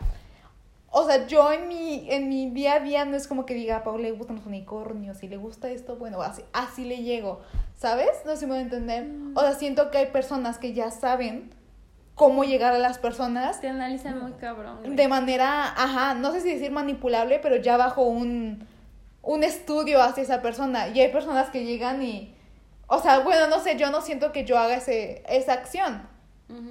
O 0.92 1.06
sea, 1.06 1.28
yo 1.28 1.52
en 1.52 1.68
mi, 1.68 2.08
en 2.10 2.30
mi 2.30 2.50
día 2.50 2.76
a 2.76 2.80
día 2.80 3.06
no 3.06 3.16
es 3.16 3.28
como 3.28 3.46
que 3.46 3.54
diga, 3.54 3.84
a 3.86 3.98
le 3.98 4.12
gustan 4.12 4.38
los 4.38 4.46
unicornios, 4.46 5.18
si 5.18 5.28
le 5.28 5.38
gusta 5.38 5.70
esto, 5.70 5.98
bueno, 5.98 6.22
así, 6.22 6.44
así 6.52 6.84
le 6.84 7.04
llego, 7.04 7.42
¿sabes? 7.76 8.10
No 8.26 8.32
sé 8.32 8.38
si 8.38 8.46
me 8.46 8.54
voy 8.54 8.60
a 8.60 8.64
entender. 8.64 9.08
O 9.36 9.42
sea, 9.42 9.54
siento 9.54 9.92
que 9.92 10.00
hay 10.00 10.08
personas 10.08 10.58
que 10.58 10.74
ya 10.74 10.90
saben 10.90 11.52
cómo 12.16 12.44
llegar 12.44 12.74
a 12.74 12.80
las 12.80 12.98
personas 12.98 13.62
Te 13.62 13.70
analizan 13.70 14.20
muy 14.22 14.34
cabrón. 14.34 14.80
güey. 14.84 14.96
de 14.96 15.08
manera, 15.08 15.64
ajá, 15.64 16.16
no 16.16 16.32
sé 16.34 16.42
si 16.42 16.54
decir 16.54 16.72
manipulable, 16.72 17.40
pero 17.40 17.56
ya 17.56 17.78
bajo 17.78 18.02
un, 18.02 18.68
un 19.22 19.44
estudio 19.44 20.02
hacia 20.02 20.24
esa 20.24 20.42
persona. 20.42 20.90
Y 20.90 21.00
hay 21.00 21.12
personas 21.12 21.50
que 21.50 21.64
llegan 21.64 22.04
y, 22.04 22.36
o 22.88 23.00
sea, 23.00 23.20
bueno, 23.20 23.48
no 23.48 23.60
sé, 23.60 23.78
yo 23.78 23.90
no 23.90 24.02
siento 24.02 24.32
que 24.32 24.44
yo 24.44 24.58
haga 24.58 24.76
ese, 24.76 25.24
esa 25.30 25.54
acción, 25.54 26.02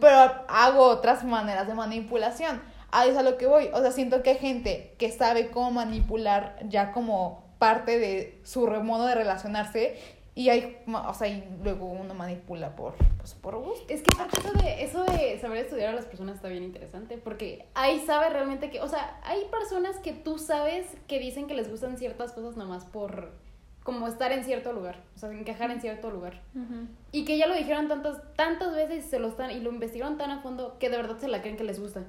pero 0.01 0.17
hago 0.49 0.83
otras 0.89 1.25
maneras 1.25 1.67
de 1.67 1.75
manipulación. 1.75 2.61
Ahí 2.91 3.11
es 3.11 3.17
a 3.17 3.23
lo 3.23 3.37
que 3.37 3.47
voy. 3.47 3.69
O 3.75 3.81
sea, 3.81 3.93
siento 3.93 4.23
que 4.23 4.31
hay 4.31 4.39
gente 4.39 4.95
que 4.99 5.11
sabe 5.11 5.51
cómo 5.51 5.71
manipular 5.71 6.59
ya 6.69 6.93
como 6.93 7.45
parte 7.59 7.99
de 7.99 8.41
su 8.45 8.67
modo 8.67 9.07
de 9.07 9.15
relacionarse. 9.15 9.97
Y 10.35 10.51
hay, 10.51 10.79
o 10.87 11.15
sea, 11.15 11.27
y 11.27 11.45
luego 11.65 11.87
uno 11.87 12.15
manipula 12.15 12.77
por, 12.77 12.95
pues, 13.17 13.35
por 13.35 13.57
gusto. 13.57 13.93
Es 13.93 14.03
que 14.03 14.11
aparte 14.15 14.39
eso 14.39 14.55
de, 14.55 14.85
eso 14.85 15.03
de 15.03 15.37
saber 15.41 15.65
estudiar 15.65 15.89
a 15.89 15.93
las 15.93 16.07
personas 16.07 16.37
está 16.37 16.49
bien 16.49 16.63
interesante, 16.63 17.19
porque 17.19 17.67
ahí 17.75 17.99
sabe 18.07 18.31
realmente 18.31 18.71
que, 18.71 18.81
o 18.81 18.87
sea, 18.87 19.19
hay 19.25 19.47
personas 19.47 19.97
que 19.97 20.13
tú 20.13 20.39
sabes 20.39 20.87
que 21.09 21.19
dicen 21.19 21.49
que 21.49 21.55
les 21.55 21.69
gustan 21.69 21.99
ciertas 21.99 22.33
cosas 22.33 22.57
nomás 22.57 22.85
por 22.85 23.33
como 23.83 24.07
estar 24.07 24.31
en 24.33 24.45
cierto 24.45 24.73
lugar, 24.73 25.03
o 25.17 25.19
sea, 25.19 25.33
encajar 25.33 25.71
en 25.71 25.81
cierto 25.81 26.11
lugar. 26.11 26.41
Y 27.11 27.25
que 27.25 27.37
ya 27.37 27.49
lo 27.49 27.55
dijeron 27.55 27.89
tantas, 27.89 28.23
tantas 28.37 28.77
veces 28.77 29.07
y 29.07 29.09
se 29.09 29.19
lo 29.19 29.29
están, 29.29 29.51
y 29.51 29.59
lo 29.61 29.71
investigaron 29.71 30.19
tan 30.19 30.31
a 30.31 30.41
fondo 30.41 30.77
que 30.79 30.89
de 30.89 30.99
verdad 30.99 31.19
se 31.19 31.27
la 31.27 31.41
creen 31.41 31.57
que 31.57 31.65
les 31.65 31.81
gusta. 31.81 32.05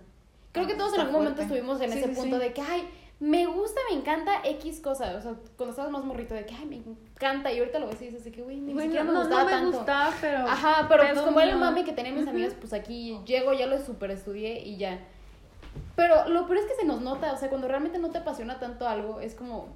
Creo 0.65 0.67
que 0.67 0.75
todos 0.75 0.93
en 0.95 1.01
algún 1.01 1.15
momento 1.15 1.41
estuvimos 1.41 1.81
en 1.81 1.91
Sí, 1.91 1.99
ese 1.99 2.09
sí, 2.09 2.15
punto 2.15 2.37
sí. 2.37 2.41
de 2.43 2.53
que, 2.53 2.61
ay, 2.61 2.87
me 3.19 3.45
gusta, 3.47 3.79
me 3.91 3.97
encanta 3.97 4.31
X 4.45 4.79
cosa. 4.79 5.15
O 5.17 5.21
sea, 5.21 5.33
cuando 5.57 5.71
estabas 5.71 5.91
más 5.91 6.05
morrito 6.05 6.33
de 6.33 6.45
que, 6.45 6.53
ay, 6.55 6.65
me 6.65 6.77
encanta. 6.77 7.51
Y 7.51 7.59
ahorita 7.59 7.79
lo 7.79 7.87
ves 7.87 8.01
y 8.01 8.05
dices 8.05 8.23
de 8.23 8.31
que, 8.31 8.41
güey, 8.41 8.57
ni 8.57 8.73
Bueno, 8.73 8.81
siquiera 8.91 9.03
me 9.03 9.11
no, 9.13 9.19
gustaba 9.19 9.41
no 9.41 9.45
me 9.47 9.51
tanto. 9.53 9.77
gustaba, 9.77 10.13
pero. 10.21 10.37
Ajá, 10.47 10.85
pero 10.87 11.03
pues 11.03 11.19
como 11.21 11.39
era 11.39 11.49
el 11.51 11.59
no. 11.59 11.65
mami 11.65 11.83
que 11.83 11.91
tenía 11.93 12.11
mis 12.13 12.27
amigas, 12.27 12.53
pues 12.59 12.71
aquí 12.73 13.19
llego, 13.25 13.53
ya 13.53 13.65
lo 13.67 13.77
super 13.79 14.11
estudié 14.11 14.59
y 14.65 14.77
ya. 14.77 14.99
Pero 15.95 16.27
lo 16.29 16.45
peor 16.47 16.59
es 16.59 16.65
que 16.65 16.75
se 16.75 16.85
nos 16.85 17.01
nota, 17.01 17.33
o 17.33 17.37
sea, 17.37 17.49
cuando 17.49 17.67
realmente 17.67 17.99
no 17.99 18.09
te 18.09 18.19
apasiona 18.19 18.59
tanto 18.59 18.87
algo, 18.87 19.19
es 19.19 19.35
como, 19.35 19.67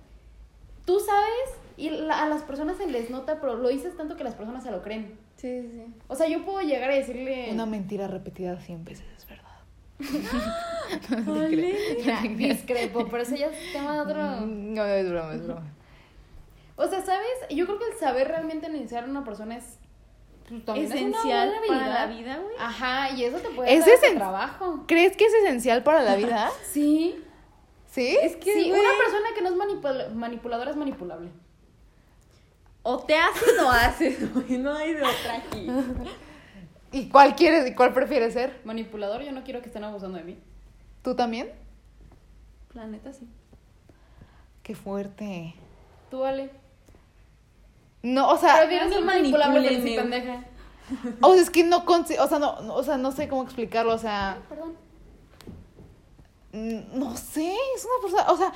tú 0.85 0.99
sabes 0.99 1.59
y 1.75 1.89
la- 1.89 2.23
a 2.23 2.29
las 2.29 2.43
personas 2.43 2.77
se 2.77 2.87
les 2.87 3.09
nota, 3.09 3.39
pero 3.41 3.55
lo 3.55 3.67
dices 3.69 3.95
tanto 3.97 4.15
que 4.15 4.23
las 4.23 4.35
personas 4.35 4.63
se 4.63 4.71
lo 4.71 4.81
creen. 4.81 5.17
Sí, 5.35 5.61
sí, 5.63 5.69
sí. 5.73 5.93
O 6.07 6.15
sea, 6.15 6.27
yo 6.29 6.45
puedo 6.45 6.61
llegar 6.61 6.89
a 6.91 6.95
decirle... 6.95 7.49
Una 7.51 7.65
mentira 7.65 8.07
repetida 8.07 8.57
100 8.57 8.85
veces 8.85 9.05
es 9.17 9.27
verdad. 9.27 9.43
Ole. 11.27 11.77
Mira, 11.97 12.21
discrepo, 12.21 13.07
pero 13.09 13.23
eso 13.23 13.35
ya 13.35 13.47
es 13.47 13.71
tema 13.73 13.93
de 13.95 14.01
otro... 14.01 14.21
Mm, 14.45 14.73
No, 14.73 14.85
es 14.85 15.09
broma, 15.09 15.33
es 15.33 15.43
broma. 15.43 15.63
O 16.75 16.87
sea, 16.87 17.03
¿sabes? 17.05 17.27
Yo 17.49 17.65
creo 17.65 17.79
que 17.79 17.85
el 17.91 17.97
saber 17.97 18.27
realmente 18.27 18.67
iniciar 18.67 19.03
a 19.03 19.07
una 19.07 19.23
persona 19.23 19.57
es... 19.57 19.77
pues, 20.49 20.65
también 20.65 20.91
Esencial 20.91 21.53
para 21.67 21.87
la 21.87 22.05
vida, 22.07 22.37
güey. 22.37 22.55
Ajá, 22.59 23.11
y 23.11 23.23
eso 23.25 23.37
te 23.37 23.49
puede 23.49 23.73
Es 23.73 23.85
dar 23.85 24.13
trabajo. 24.15 24.83
¿Crees 24.87 25.15
que 25.15 25.25
es 25.25 25.33
esencial 25.33 25.83
para 25.83 26.01
la 26.03 26.15
vida? 26.15 26.49
Sí. 26.71 27.19
¿Sí? 27.91 28.17
Es 28.23 28.35
que, 28.37 28.51
sí, 28.53 28.71
una 28.71 28.89
persona 29.03 29.27
que 29.35 29.41
no 29.43 29.49
es 29.49 29.55
manipula- 29.55 30.09
manipuladora 30.15 30.71
es 30.71 30.77
manipulable. 30.77 31.29
O 32.81 32.97
te 33.03 33.15
haces 33.15 33.53
o 33.63 33.69
haces, 33.69 34.33
güey. 34.33 34.57
No 34.57 34.75
hay 34.75 34.93
de 34.93 35.03
otra 35.03 35.35
aquí. 35.37 35.67
¿Y 36.93 37.09
cuál 37.09 37.35
quieres 37.35 37.69
y 37.69 37.73
cuál 37.75 37.91
prefieres 37.93 38.33
ser? 38.33 38.61
Manipulador, 38.63 39.21
yo 39.23 39.31
no 39.33 39.43
quiero 39.43 39.61
que 39.61 39.67
estén 39.67 39.83
abusando 39.83 40.17
de 40.19 40.23
mí. 40.23 40.37
¿Tú 41.01 41.15
también? 41.15 41.51
Planeta 42.71 43.11
sí. 43.11 43.27
Qué 44.61 44.75
fuerte. 44.75 45.53
Tú, 46.09 46.19
vale. 46.19 46.49
No, 48.03 48.29
o 48.29 48.37
sea, 48.37 48.57
Prefieres 48.59 48.93
ser 48.93 49.03
manipulable 49.03 49.69
que 49.83 49.95
pendeja. 49.95 50.43
o 51.21 51.33
sea, 51.33 51.41
es 51.41 51.49
que 51.49 51.63
no, 51.63 51.85
consi- 51.85 52.19
o 52.19 52.27
sea, 52.27 52.37
no, 52.39 52.61
no- 52.61 52.75
o 52.75 52.83
sea, 52.83 52.97
no 52.97 53.11
sé 53.11 53.27
cómo 53.27 53.43
explicarlo, 53.43 53.93
o 53.93 53.97
sea, 53.97 54.37
Perdón. 54.47 54.75
no 56.51 57.17
sé, 57.17 57.55
es 57.75 57.85
una 57.85 58.01
persona, 58.01 58.31
o 58.31 58.37
sea, 58.37 58.53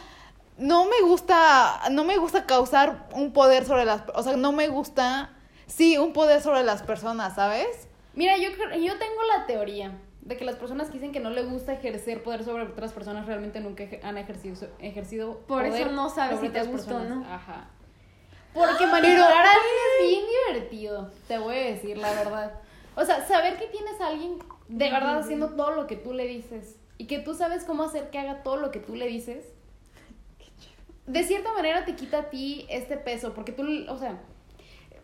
no 0.57 0.85
me 0.85 1.01
gusta, 1.01 1.81
no 1.91 2.03
me 2.03 2.17
gusta 2.17 2.45
causar 2.45 3.07
un 3.13 3.31
poder 3.33 3.65
sobre 3.65 3.85
las, 3.85 4.03
o 4.13 4.21
sea, 4.23 4.35
no 4.37 4.51
me 4.51 4.67
gusta, 4.67 5.31
sí, 5.65 5.97
un 5.97 6.13
poder 6.13 6.41
sobre 6.41 6.63
las 6.63 6.83
personas, 6.83 7.35
¿sabes? 7.35 7.86
Mira, 8.17 8.35
yo, 8.37 8.49
yo 8.49 8.97
tengo 8.97 9.23
la 9.37 9.45
teoría 9.45 9.91
de 10.21 10.37
que 10.37 10.43
las 10.43 10.55
personas 10.55 10.87
que 10.87 10.95
dicen 10.95 11.11
que 11.11 11.19
no 11.19 11.29
le 11.29 11.43
gusta 11.43 11.73
ejercer 11.73 12.23
poder 12.23 12.43
sobre 12.43 12.63
otras 12.63 12.91
personas 12.91 13.27
realmente 13.27 13.59
nunca 13.59 13.83
han 14.01 14.17
ejercido, 14.17 14.55
ejercido 14.79 15.41
Por 15.41 15.63
eso 15.67 15.91
no 15.91 16.09
sabes 16.09 16.37
sobre 16.37 16.47
si 16.47 16.53
te 16.53 16.65
personas. 16.65 17.09
no. 17.09 17.31
Ajá. 17.31 17.69
Porque 18.55 18.87
manipular 18.87 19.45
a 19.45 19.51
alguien 19.51 19.75
es 19.91 20.07
bien 20.09 20.25
divertido, 20.25 21.11
te 21.27 21.37
voy 21.37 21.57
a 21.57 21.59
decir 21.59 21.99
la 21.99 22.11
verdad. 22.11 22.59
O 22.95 23.05
sea, 23.05 23.23
saber 23.27 23.59
que 23.59 23.67
tienes 23.67 24.01
a 24.01 24.07
alguien 24.07 24.39
de 24.67 24.89
verdad 24.89 25.19
haciendo 25.19 25.49
todo 25.49 25.75
lo 25.75 25.85
que 25.85 25.95
tú 25.95 26.11
le 26.11 26.25
dices 26.25 26.75
y 26.97 27.05
que 27.05 27.19
tú 27.19 27.35
sabes 27.35 27.65
cómo 27.65 27.83
hacer 27.83 28.09
que 28.09 28.17
haga 28.17 28.41
todo 28.41 28.57
lo 28.57 28.71
que 28.71 28.79
tú 28.79 28.95
le 28.95 29.05
dices, 29.05 29.45
de 31.05 31.23
cierta 31.23 31.53
manera 31.53 31.85
te 31.85 31.95
quita 31.95 32.17
a 32.17 32.29
ti 32.31 32.65
este 32.67 32.97
peso, 32.97 33.35
porque 33.35 33.51
tú, 33.51 33.63
o 33.87 33.97
sea, 33.99 34.19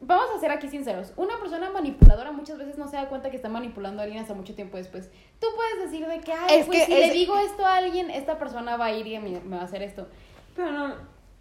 vamos 0.06 0.28
a 0.36 0.40
ser 0.40 0.52
aquí 0.52 0.68
sinceros, 0.70 1.14
una 1.18 1.38
persona 1.40 1.70
manipuladora 1.70 2.32
muchas 2.32 2.58
veces 2.58 2.78
no 2.78 2.88
se 2.88 2.96
da 2.98 3.10
cuenta 3.10 3.30
que 3.30 3.36
está 3.36 3.50
manipulando 3.50 4.02
a 4.02 4.06
alguien 4.06 4.22
hasta 4.22 4.34
mucho 4.34 4.56
tiempo 4.56 4.78
después. 4.78 5.10
Tú 5.40 5.48
puedes 5.56 5.90
decir 5.92 6.08
de 6.08 6.20
que, 6.22 6.32
ay, 6.34 6.60
Es 6.60 6.66
pues 6.66 6.80
que 6.80 6.86
si 6.86 6.94
es- 6.94 7.08
le 7.08 7.14
digo 7.14 7.38
esto 7.38 7.66
a 7.66 7.78
alguien, 7.78 8.10
esta 8.10 8.38
persona 8.38 8.78
va 8.78 8.86
a 8.86 8.92
ir 8.94 9.06
y 9.08 9.20
me, 9.20 9.40
me 9.42 9.56
va 9.56 9.62
a 9.62 9.66
hacer 9.66 9.82
esto. 9.82 10.08
Pero 10.56 10.72
no. 10.72 10.94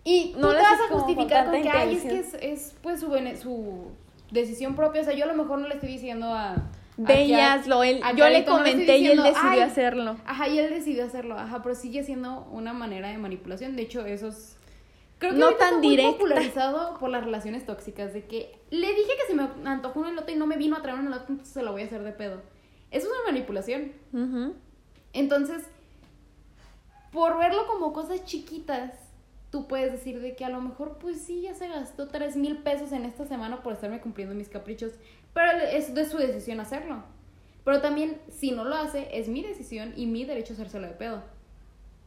Y 0.05 0.33
tú 0.33 0.41
No 0.41 0.49
te 0.49 0.55
lo 0.57 0.63
vas 0.63 0.81
a 0.81 0.89
justificar 0.93 1.45
con 1.45 1.55
con 1.55 1.63
que, 1.63 1.71
ay, 1.71 1.95
es 1.97 2.03
que 2.35 2.53
es, 2.53 2.75
pues 2.83 3.01
su, 3.01 3.07
su 3.41 3.91
decisión 4.31 4.75
propia. 4.75 5.03
O 5.03 5.05
sea, 5.05 5.15
yo 5.15 5.25
a 5.25 5.29
lo 5.29 5.35
mejor 5.35 5.59
no 5.59 5.69
le 5.69 5.75
estoy 5.75 5.91
diciendo 5.91 6.27
a... 6.27 6.53
a 6.55 6.63
Ve 6.97 7.25
y 7.25 7.33
Kat- 7.33 7.61
hazlo. 7.61 7.83
Él, 7.85 8.01
yo 8.17 8.29
le 8.29 8.41
no 8.41 8.47
comenté 8.53 8.99
y 8.99 9.07
él 9.07 9.23
decidió 9.23 9.41
"Ay, 9.51 9.61
hacerlo. 9.61 10.17
Ajá, 10.27 10.49
y 10.49 10.59
él 10.59 10.71
decidió 10.71 11.05
hacerlo. 11.05 11.39
Ajá, 11.39 11.63
pero 11.63 11.75
sigue 11.75 12.03
siendo 12.05 12.47
una 12.51 12.73
manera 12.73 13.09
de 13.11 13.19
manipulación. 13.19 13.77
De 13.77 13.83
hecho, 13.83 14.05
eso 14.05 14.29
es... 14.29 14.57
Creo 15.23 15.35
que 15.35 15.39
No 15.39 15.55
tan 15.55 15.81
directa. 15.81 16.11
popularizado 16.15 16.99
por 16.99 17.09
las 17.09 17.23
relaciones 17.25 17.65
tóxicas. 17.65 18.13
De 18.13 18.27
que 18.27 18.59
le 18.71 18.89
dije 18.89 19.13
que 19.21 19.29
se 19.29 19.35
me 19.35 19.49
antojó 19.71 20.01
un 20.01 20.09
elote 20.09 20.33
y 20.33 20.35
no 20.35 20.49
me 20.49 20.57
vino 20.57 20.77
a 20.77 20.83
traer 20.83 20.99
un 20.99 21.07
elote, 21.07 21.27
entonces 21.29 21.55
se 21.55 21.63
lo 21.63 21.71
voy 21.71 21.83
a 21.83 21.85
hacer 21.85 22.03
de 22.03 22.11
pedo. 22.11 22.43
Eso 22.91 23.07
es 23.07 23.13
una 23.13 23.31
manipulación. 23.33 23.93
Entonces, 25.13 25.63
por 27.13 27.39
verlo 27.39 27.69
como 27.69 27.93
cosas 27.93 28.25
chiquitas, 28.25 28.95
tú 29.53 29.69
puedes 29.69 29.93
decir 29.93 30.21
de 30.21 30.35
que 30.35 30.45
a 30.45 30.49
lo 30.49 30.61
mejor, 30.61 30.99
pues 30.99 31.21
sí, 31.21 31.43
ya 31.43 31.55
se 31.55 31.69
gastó 31.69 32.09
tres 32.09 32.35
mil 32.37 32.59
pesos 32.59 32.91
en 32.91 33.05
esta 33.05 33.25
semana 33.25 33.63
por 33.63 33.75
estarme 33.75 34.01
cumpliendo 34.01 34.35
mis 34.35 34.49
caprichos, 34.49 34.91
pero 35.35 35.53
es 35.63 35.95
de 35.95 36.05
su 36.05 36.17
decisión 36.19 36.59
hacerlo. 36.59 37.05
Pero 37.65 37.81
también, 37.81 38.21
si 38.29 38.51
no 38.51 38.65
lo 38.65 38.75
hace, 38.75 39.09
es 39.17 39.29
mi 39.29 39.43
decisión 39.43 39.93
y 39.95 40.07
mi 40.07 40.25
derecho 40.25 40.53
a 40.53 40.57
hacérselo 40.57 40.89
de 40.89 40.95
pedo. 40.95 41.23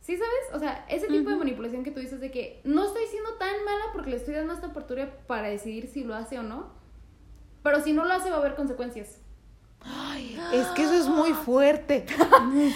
¿Sí 0.05 0.17
sabes? 0.17 0.53
O 0.53 0.59
sea, 0.59 0.85
ese 0.87 1.07
tipo 1.07 1.29
de 1.31 1.35
manipulación 1.35 1.83
que 1.83 1.89
tú 1.91 1.99
dices 1.99 2.19
de 2.19 2.29
que 2.29 2.61
no 2.63 2.85
estoy 2.85 3.07
siendo 3.07 3.33
tan 3.35 3.63
mala 3.65 3.85
porque 3.91 4.11
le 4.11 4.17
estoy 4.17 4.35
dando 4.35 4.53
esta 4.53 4.67
oportunidad 4.67 5.09
para 5.25 5.47
decidir 5.47 5.87
si 5.87 6.03
lo 6.03 6.13
hace 6.13 6.37
o 6.37 6.43
no, 6.43 6.67
pero 7.63 7.81
si 7.81 7.91
no 7.91 8.05
lo 8.05 8.13
hace 8.13 8.29
va 8.29 8.35
a 8.35 8.39
haber 8.39 8.53
consecuencias. 8.55 9.19
Es 10.53 10.67
que 10.67 10.83
eso 10.83 10.93
es 10.93 11.07
muy 11.07 11.33
fuerte. 11.45 12.05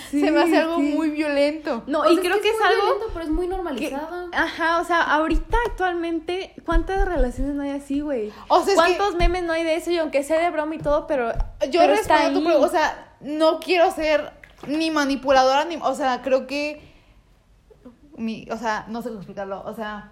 Sí, 0.10 0.22
Se 0.22 0.32
me 0.32 0.42
hace 0.42 0.58
algo 0.58 0.78
sí. 0.78 0.94
muy 0.96 1.12
violento. 1.12 1.84
No, 1.88 2.00
O 2.02 2.04
sea, 2.06 2.14
y 2.14 2.18
creo 2.18 2.42
que 2.42 2.50
es, 2.50 2.56
muy 2.58 2.68
algo 2.68 2.82
violento, 2.84 3.06
pero 3.14 3.26
es 3.26 3.32
muy 3.32 3.46
que- 3.48 3.56
normalizado. 3.56 4.30
Ajá, 4.34 4.80
o 4.82 4.84
sea, 4.84 5.02
ahorita 5.04 5.58
actualmente, 5.68 6.54
¿cuántas 6.66 7.08
relaciones 7.08 7.54
no 7.56 7.62
hay 7.62 7.70
así, 7.72 8.02
güey? 8.02 8.32
O 8.48 8.64
sea, 8.64 8.74
es 8.74 8.80
que- 8.82 8.98
¿Cuántos 8.98 9.16
memes 9.16 9.44
no 9.44 9.54
hay 9.54 9.64
de 9.64 9.76
eso? 9.76 9.92
Y 9.92 9.98
aunque 9.98 10.24
sea 10.24 10.40
de 10.40 10.50
broma 10.50 10.76
y 10.76 10.80
todo, 10.80 11.06
pero. 11.08 11.32
Yo 11.70 11.80
pero 11.82 11.94
respondo 11.94 12.40
tu 12.40 12.44
pregunta, 12.46 12.68
o 12.68 12.70
sea, 12.72 13.14
no 13.22 13.60
quiero 13.60 13.92
ser 13.92 14.32
ni 14.68 14.90
manipuladora 14.92 15.66
ni, 15.66 15.78
o 15.78 15.94
sea, 15.96 16.22
creo 16.24 16.48
que 16.48 16.89
mi, 18.20 18.48
o 18.52 18.58
sea, 18.58 18.86
no 18.88 19.02
sé 19.02 19.10
cómo 19.10 19.22
explicarlo, 19.22 19.64
o 19.66 19.74
sea, 19.74 20.12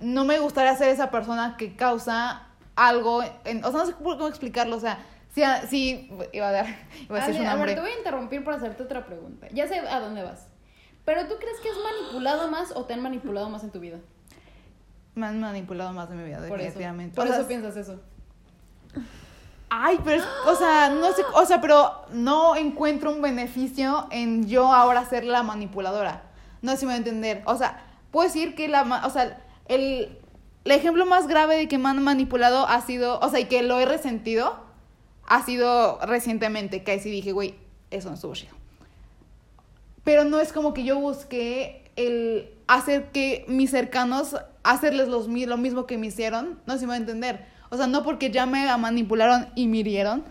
no 0.00 0.24
me 0.24 0.38
gustaría 0.40 0.74
ser 0.76 0.88
esa 0.90 1.10
persona 1.10 1.56
que 1.56 1.76
causa 1.76 2.48
algo, 2.76 3.22
en, 3.44 3.64
o 3.64 3.70
sea, 3.70 3.80
no 3.80 3.86
sé 3.86 3.94
cómo 3.94 4.26
explicarlo, 4.26 4.76
o 4.76 4.80
sea, 4.80 4.98
si, 5.34 5.42
si 5.68 6.10
iba 6.32 6.48
a 6.48 6.52
dar, 6.52 6.66
iba 7.08 7.22
a 7.22 7.26
decir 7.26 7.36
Ale, 7.36 7.36
su 7.36 7.40
a 7.40 7.42
ver, 7.42 7.56
nombre. 7.56 7.74
te 7.74 7.80
voy 7.80 7.90
a 7.90 7.98
interrumpir 7.98 8.44
para 8.44 8.56
hacerte 8.56 8.82
otra 8.82 9.06
pregunta. 9.06 9.48
Ya 9.52 9.66
sé 9.68 9.78
a 9.78 10.00
dónde 10.00 10.22
vas. 10.22 10.46
Pero 11.04 11.26
¿tú 11.28 11.34
crees 11.38 11.58
que 11.60 11.68
has 11.68 11.76
manipulado 11.78 12.50
más 12.50 12.72
o 12.74 12.84
te 12.84 12.94
han 12.94 13.02
manipulado 13.02 13.50
más 13.50 13.62
en 13.62 13.70
tu 13.70 13.80
vida? 13.80 13.98
Me 15.14 15.26
han 15.26 15.40
manipulado 15.40 15.92
más 15.92 16.08
de 16.08 16.16
mi 16.16 16.24
vida, 16.24 16.38
Por 16.38 16.46
eso. 16.46 16.56
definitivamente. 16.56 17.14
Por 17.14 17.26
O 17.26 17.28
sea, 17.28 17.38
eso 17.38 17.46
piensas 17.48 17.76
eso. 17.76 18.00
Ay, 19.70 19.98
pero, 20.04 20.22
o 20.46 20.54
sea, 20.54 20.88
no 20.90 21.12
sé, 21.12 21.22
o 21.34 21.44
sea, 21.46 21.60
pero 21.60 22.06
no 22.12 22.54
encuentro 22.56 23.10
un 23.10 23.20
beneficio 23.20 24.06
en 24.10 24.46
yo 24.46 24.72
ahora 24.72 25.04
ser 25.04 25.24
la 25.24 25.42
manipuladora. 25.42 26.22
No 26.64 26.72
sé 26.72 26.78
si 26.78 26.86
me 26.86 26.92
voy 26.92 26.94
a 26.94 26.98
entender. 26.98 27.42
O 27.44 27.56
sea, 27.56 27.84
puedo 28.10 28.26
decir 28.26 28.54
que 28.54 28.68
la, 28.68 29.02
o 29.04 29.10
sea, 29.10 29.38
el, 29.68 30.16
el 30.64 30.72
ejemplo 30.72 31.04
más 31.04 31.28
grave 31.28 31.56
de 31.56 31.68
que 31.68 31.76
me 31.76 31.90
han 31.90 32.02
manipulado 32.02 32.66
ha 32.66 32.80
sido, 32.80 33.20
o 33.20 33.28
sea, 33.28 33.38
y 33.38 33.44
que 33.44 33.62
lo 33.62 33.78
he 33.78 33.84
resentido, 33.84 34.56
ha 35.26 35.44
sido 35.44 35.98
recientemente, 36.06 36.82
que 36.82 36.92
ahí 36.92 37.00
sí 37.00 37.10
dije, 37.10 37.32
güey, 37.32 37.54
eso 37.90 38.08
no 38.08 38.14
estuvo 38.14 38.32
chido. 38.32 38.54
Pero 40.04 40.24
no 40.24 40.40
es 40.40 40.54
como 40.54 40.72
que 40.72 40.84
yo 40.84 40.98
busqué 40.98 41.90
el 41.96 42.50
hacer 42.66 43.10
que 43.10 43.44
mis 43.46 43.70
cercanos, 43.70 44.36
hacerles 44.62 45.08
los, 45.08 45.28
lo 45.28 45.56
mismo 45.58 45.84
que 45.84 45.98
me 45.98 46.06
hicieron, 46.06 46.60
no 46.64 46.72
sé 46.72 46.80
si 46.80 46.86
me 46.86 46.90
va 46.90 46.94
a 46.94 46.98
entender. 46.98 47.44
O 47.68 47.76
sea, 47.76 47.86
no 47.88 48.02
porque 48.02 48.30
ya 48.30 48.46
me 48.46 48.74
manipularon 48.78 49.48
y 49.54 49.66
me 49.66 49.78
hirieron, 49.78 50.24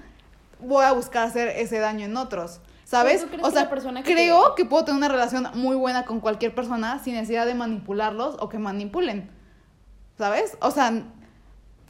voy 0.60 0.84
a 0.84 0.94
buscar 0.94 1.28
hacer 1.28 1.50
ese 1.50 1.78
daño 1.78 2.06
en 2.06 2.18
otros. 2.18 2.60
¿Sabes? 2.86 3.22
¿Pero 3.22 3.26
tú 3.26 3.30
crees 3.38 3.48
O 3.48 3.52
sea, 3.52 3.70
que 4.04 4.14
creo 4.14 4.52
te- 4.54 4.62
que 4.64 4.70
puedo 4.70 4.84
tener 4.86 4.98
una 4.98 5.08
relación 5.08 5.48
muy 5.56 5.76
buena 5.76 6.06
con 6.06 6.20
cualquier 6.20 6.54
persona 6.54 7.00
sin 7.04 7.14
necesidad 7.16 7.46
de 7.46 7.56
manipularlos 7.56 8.36
o 8.40 8.50
que 8.50 8.60
manipulen. 8.60 9.30
¿Sabes? 10.18 10.58
O 10.62 10.70
sea, 10.72 10.92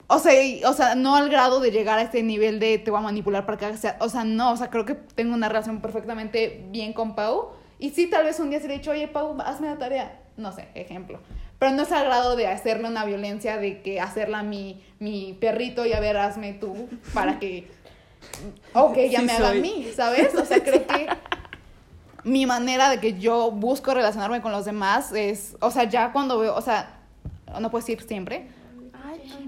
o 0.08 0.20
sea, 0.20 0.34
o 0.70 0.74
sea, 0.74 0.96
no 0.96 1.16
al 1.16 1.30
grado 1.30 1.60
de 1.60 1.72
llegar 1.72 2.00
a 2.00 2.04
este 2.04 2.24
nivel 2.24 2.60
de 2.60 2.78
te 2.78 2.92
voy 2.92 3.00
a 3.00 3.04
manipular 3.04 3.46
para 3.46 3.58
que 3.58 3.66
hagas- 3.66 3.96
o 4.00 4.10
sea, 4.10 4.24
no, 4.24 4.52
o 4.52 4.58
sea, 4.58 4.70
creo 4.70 4.86
que 4.86 4.94
tengo 4.96 5.34
una 5.34 5.50
relación 5.50 5.82
perfectamente 5.82 6.66
bien 6.70 6.94
con 6.94 7.16
Pau. 7.16 7.50
Y 7.80 7.90
sí, 7.90 8.08
tal 8.10 8.24
vez 8.24 8.40
un 8.40 8.50
día 8.50 8.60
se 8.62 8.68
le 8.68 8.76
he 8.76 8.78
dicho, 8.78 8.92
oye, 8.92 9.08
Pau, 9.08 9.36
hazme 9.42 9.68
la 9.68 9.78
tarea. 9.78 10.20
No 10.38 10.52
sé, 10.52 10.68
ejemplo. 10.76 11.20
Pero 11.60 11.72
no 11.74 11.84
es 11.84 11.92
al 11.92 12.06
grado 12.06 12.36
de 12.36 12.48
hacerle 12.48 12.88
una 12.88 13.06
violencia, 13.06 13.58
de 13.58 13.82
que 13.82 14.00
hacerla 14.02 14.42
mi, 14.44 14.84
mi 15.00 15.34
perrito 15.40 15.86
y 15.86 15.94
a 15.94 16.00
ver, 16.00 16.18
hazme 16.18 16.54
tú 16.54 16.88
para 17.14 17.40
que. 17.40 17.70
O 18.74 18.92
que 18.94 19.06
ella 19.06 19.20
Sí 19.20 19.26
me 19.26 19.32
haga 19.34 19.50
a 19.50 19.54
mí, 19.54 19.88
¿sabes? 19.96 20.34
O 20.36 20.46
sea, 20.46 20.64
creo 20.64 20.86
que 20.88 21.08
mi 22.24 22.46
manera 22.46 22.90
de 22.90 23.00
que 23.00 23.20
yo 23.20 23.52
busco 23.52 23.94
relacionarme 23.94 24.42
con 24.42 24.52
los 24.52 24.66
demás 24.66 25.12
es, 25.14 25.56
o 25.60 25.72
sea, 25.72 25.84
ya 25.86 26.12
cuando 26.12 26.40
veo, 26.40 26.56
o 26.56 26.62
sea, 26.62 27.00
no 27.60 27.70
puedo 27.70 27.86
decir 27.86 28.02
siempre, 28.02 28.48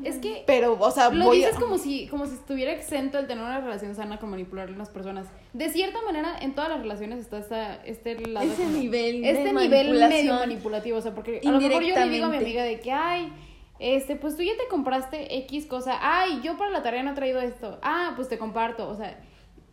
Es 0.03 0.17
que 0.17 0.43
pero, 0.45 0.77
o 0.79 0.91
sea, 0.91 1.09
lo 1.09 1.25
voy 1.25 1.43
a- 1.43 1.47
dices 1.47 1.59
como 1.61 1.77
si, 1.77 2.07
como 2.07 2.25
si 2.27 2.35
estuviera 2.35 2.71
exento 2.71 3.17
el 3.17 3.27
tener 3.27 3.43
una 3.43 3.59
relación 3.61 3.95
sana 3.95 4.19
con 4.19 4.29
manipular 4.29 4.67
a 4.69 4.71
las 4.71 4.89
personas. 4.89 5.25
De 5.53 5.69
cierta 5.69 6.01
manera, 6.03 6.37
en 6.39 6.53
todas 6.53 6.69
las 6.69 6.79
relaciones 6.79 7.19
está 7.19 7.39
esta, 7.39 7.75
este 7.85 8.15
lado. 8.27 8.45
Ese 8.45 8.63
como- 8.63 8.77
nivel 8.77 9.21
de 9.23 9.31
Este 9.31 9.53
nivel 9.53 9.97
medio 10.07 10.33
manipulativo. 10.35 10.97
O 10.97 11.01
sea, 11.01 11.15
porque 11.15 11.41
a 11.43 11.49
lo 11.51 11.59
mejor 11.59 11.81
yo 11.83 11.95
le 11.95 12.09
digo 12.09 12.25
a 12.25 12.29
mi 12.29 12.37
amiga 12.37 12.63
de 12.63 12.79
que, 12.79 12.91
ay, 12.91 13.31
este, 13.79 14.15
pues 14.15 14.35
tú 14.37 14.43
ya 14.43 14.53
te 14.57 14.67
compraste 14.69 15.37
X 15.39 15.65
cosa. 15.65 15.97
Ay, 16.01 16.41
yo 16.41 16.57
para 16.57 16.71
la 16.71 16.81
tarea 16.83 17.03
no 17.03 17.11
he 17.11 17.15
traído 17.15 17.41
esto. 17.41 17.79
Ah, 17.81 18.13
pues 18.15 18.27
te 18.29 18.37
comparto. 18.37 18.87
O 18.89 18.95
sea, 18.95 19.19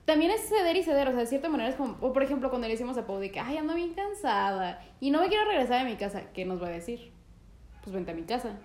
también 0.05 0.31
es 0.33 0.49
ceder 0.49 0.77
y 0.77 0.83
ceder. 0.83 1.09
O 1.09 1.13
sea, 1.13 1.21
de 1.21 1.27
cierta 1.27 1.49
manera 1.49 1.71
es 1.71 1.77
como, 1.77 1.97
o 2.01 2.13
por 2.13 2.23
ejemplo, 2.23 2.49
cuando 2.51 2.67
le 2.67 2.75
decimos 2.75 2.97
a 2.99 3.07
Pau 3.07 3.19
de 3.19 3.31
que, 3.31 3.41
ay, 3.41 3.57
ando 3.59 3.75
bien 3.75 3.95
cansada 3.95 4.83
y 5.01 5.11
no 5.11 5.21
me 5.21 5.29
quiero 5.29 5.45
regresar 5.45 5.81
a 5.81 5.85
mi 5.85 5.97
casa, 5.97 6.23
¿qué 6.35 6.45
nos 6.45 6.61
va 6.63 6.67
a 6.67 6.71
decir? 6.71 7.13
Pues 7.85 7.95
vente 7.95 8.11
a 8.13 8.15
mi 8.15 8.23
casa. 8.23 8.59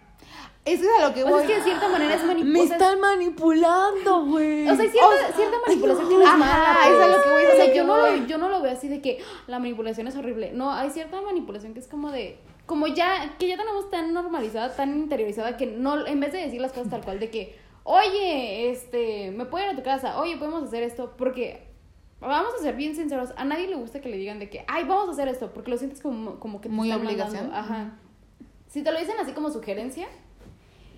Es 0.65 0.79
que 0.81 0.85
es 0.87 0.91
a 0.99 1.07
lo 1.07 1.13
que 1.13 1.23
O 1.23 1.27
sea, 1.27 1.35
voy. 1.35 1.43
es 1.43 1.47
que 1.49 1.55
de 1.57 1.61
cierta 1.63 1.87
manera 1.87 2.15
es 2.15 2.21
Me 2.23 2.27
manipulación. 2.29 2.71
están 2.73 2.99
manipulando, 2.99 4.25
güey. 4.25 4.67
O 4.67 4.75
sea, 4.75 4.83
hay 4.83 4.89
cierta, 4.89 5.07
O 5.09 5.17
sea, 5.17 5.31
cierta 5.33 5.57
manipulación 5.65 6.09
que 6.09 6.15
no 6.15 6.21
es 6.21 6.27
ajá, 6.27 6.37
mala. 6.37 6.79
es 6.87 6.93
a 6.93 6.97
pues. 6.97 7.17
lo 7.17 7.23
que 7.23 7.29
voy, 7.29 7.41
es 7.43 7.49
O 7.49 7.55
sea, 7.55 7.73
yo 7.73 7.83
no, 7.83 7.95
lo, 7.97 8.01
voy. 8.11 8.25
yo 8.27 8.37
no 8.37 8.49
lo 8.49 8.61
veo 8.61 8.71
así 8.73 8.87
de 8.87 9.01
que 9.01 9.19
"Ah, 9.21 9.43
la 9.47 9.59
manipulación 9.59 10.07
es 10.07 10.15
horrible. 10.15 10.51
No, 10.53 10.71
hay 10.71 10.89
cierta 10.89 11.21
manipulación 11.21 11.73
que 11.73 11.79
es 11.79 11.87
como 11.87 12.11
de. 12.11 12.39
Como 12.67 12.85
ya, 12.85 13.35
que 13.39 13.47
ya 13.47 13.57
tenemos 13.57 13.89
tan 13.89 14.13
normalizada, 14.13 14.75
tan 14.75 14.95
interiorizada, 14.95 15.57
que 15.57 15.65
no, 15.65 16.05
en 16.05 16.19
vez 16.19 16.31
de 16.33 16.39
decir 16.39 16.61
las 16.61 16.71
cosas 16.73 16.89
tal 16.91 17.01
cual, 17.03 17.19
de 17.19 17.31
que, 17.31 17.57
oye, 17.83 18.69
este, 18.69 19.31
me 19.31 19.45
puedo 19.45 19.65
ir 19.65 19.71
a 19.71 19.75
tu 19.75 19.81
casa, 19.83 20.19
oye, 20.21 20.37
podemos 20.37 20.63
hacer 20.63 20.83
esto, 20.83 21.15
porque. 21.17 21.65
Vamos 22.19 22.51
a 22.59 22.63
ser 22.63 22.75
bien 22.75 22.95
sinceros, 22.95 23.29
a 23.37 23.45
nadie 23.45 23.67
le 23.67 23.75
gusta 23.75 24.01
que 24.01 24.09
le 24.09 24.17
digan 24.17 24.39
de 24.39 24.49
que, 24.49 24.65
ay, 24.67 24.85
vamos 24.85 25.07
a 25.07 25.11
hacer 25.11 25.27
esto, 25.27 25.53
porque 25.53 25.69
lo 25.69 25.77
sientes 25.77 26.01
como, 26.01 26.39
como 26.39 26.61
que 26.61 26.67
te 26.67 26.73
Muy 26.73 26.89
están 26.89 27.05
obligación. 27.05 27.43
mandando. 27.51 27.57
Ajá. 27.73 27.99
Si 28.67 28.81
te 28.81 28.91
lo 28.91 28.97
dicen 28.99 29.13
así 29.21 29.33
como 29.33 29.51
sugerencia, 29.51 30.07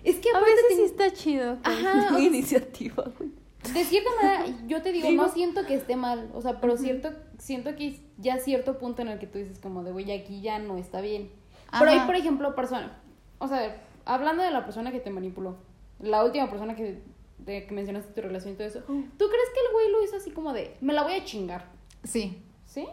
es 0.02 0.16
que 0.16 0.30
A 0.34 0.40
veces 0.40 0.64
te- 0.70 0.76
sí 0.76 0.82
está 0.82 1.12
chido. 1.12 1.58
Ajá, 1.62 2.06
o 2.06 2.16
sea, 2.16 2.20
iniciativa, 2.20 3.04
güey. 3.18 3.30
de 3.74 3.84
cierta 3.84 4.08
manera, 4.22 4.46
yo 4.66 4.80
te 4.80 4.92
digo, 4.92 5.08
Digo- 5.08 5.22
no 5.24 5.28
siento 5.28 5.66
que 5.66 5.74
esté 5.74 5.94
mal, 5.94 6.30
o 6.32 6.40
sea, 6.40 6.58
pero 6.58 6.78
cierto, 6.78 7.10
siento 7.38 7.76
que 7.76 7.88
es 7.88 8.00
ya 8.16 8.38
cierto 8.38 8.78
punto 8.78 9.02
en 9.02 9.08
el 9.08 9.18
que 9.18 9.26
tú 9.26 9.38
dices 9.38 9.58
como 9.58 9.84
de, 9.84 9.92
güey, 9.92 10.10
aquí 10.12 10.40
ya 10.40 10.58
no 10.58 10.78
está 10.78 11.02
bien. 11.02 11.30
Pero 11.78 11.90
hay, 11.90 12.00
por 12.00 12.14
ejemplo, 12.14 12.54
personas, 12.54 12.90
o 13.38 13.48
sea, 13.48 13.82
hablando 14.04 14.42
de 14.42 14.50
la 14.50 14.64
persona 14.64 14.90
que 14.90 15.00
te 15.00 15.10
manipuló, 15.10 15.56
la 16.00 16.24
última 16.24 16.48
persona 16.50 16.74
que, 16.74 17.02
de, 17.38 17.66
que 17.66 17.74
mencionaste 17.74 18.12
tu 18.12 18.26
relación 18.26 18.54
y 18.54 18.56
todo 18.56 18.66
eso, 18.66 18.80
¿tú 18.80 18.92
crees 19.28 19.50
que 19.54 19.60
el 19.66 19.72
güey 19.72 19.92
lo 19.92 20.04
hizo 20.04 20.16
así 20.16 20.30
como 20.30 20.52
de, 20.52 20.76
me 20.80 20.92
la 20.92 21.02
voy 21.02 21.14
a 21.14 21.24
chingar? 21.24 21.66
Sí. 22.04 22.42
¿Sí? 22.64 22.86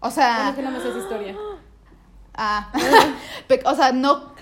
O 0.00 0.10
sea, 0.10 0.52
que 0.54 0.62
no 0.62 0.70
me 0.70 0.80
sé 0.80 0.88
esa 0.88 0.98
historia. 0.98 1.36
ah, 2.34 2.72
o 3.64 3.74
sea, 3.74 3.92
no 3.92 4.34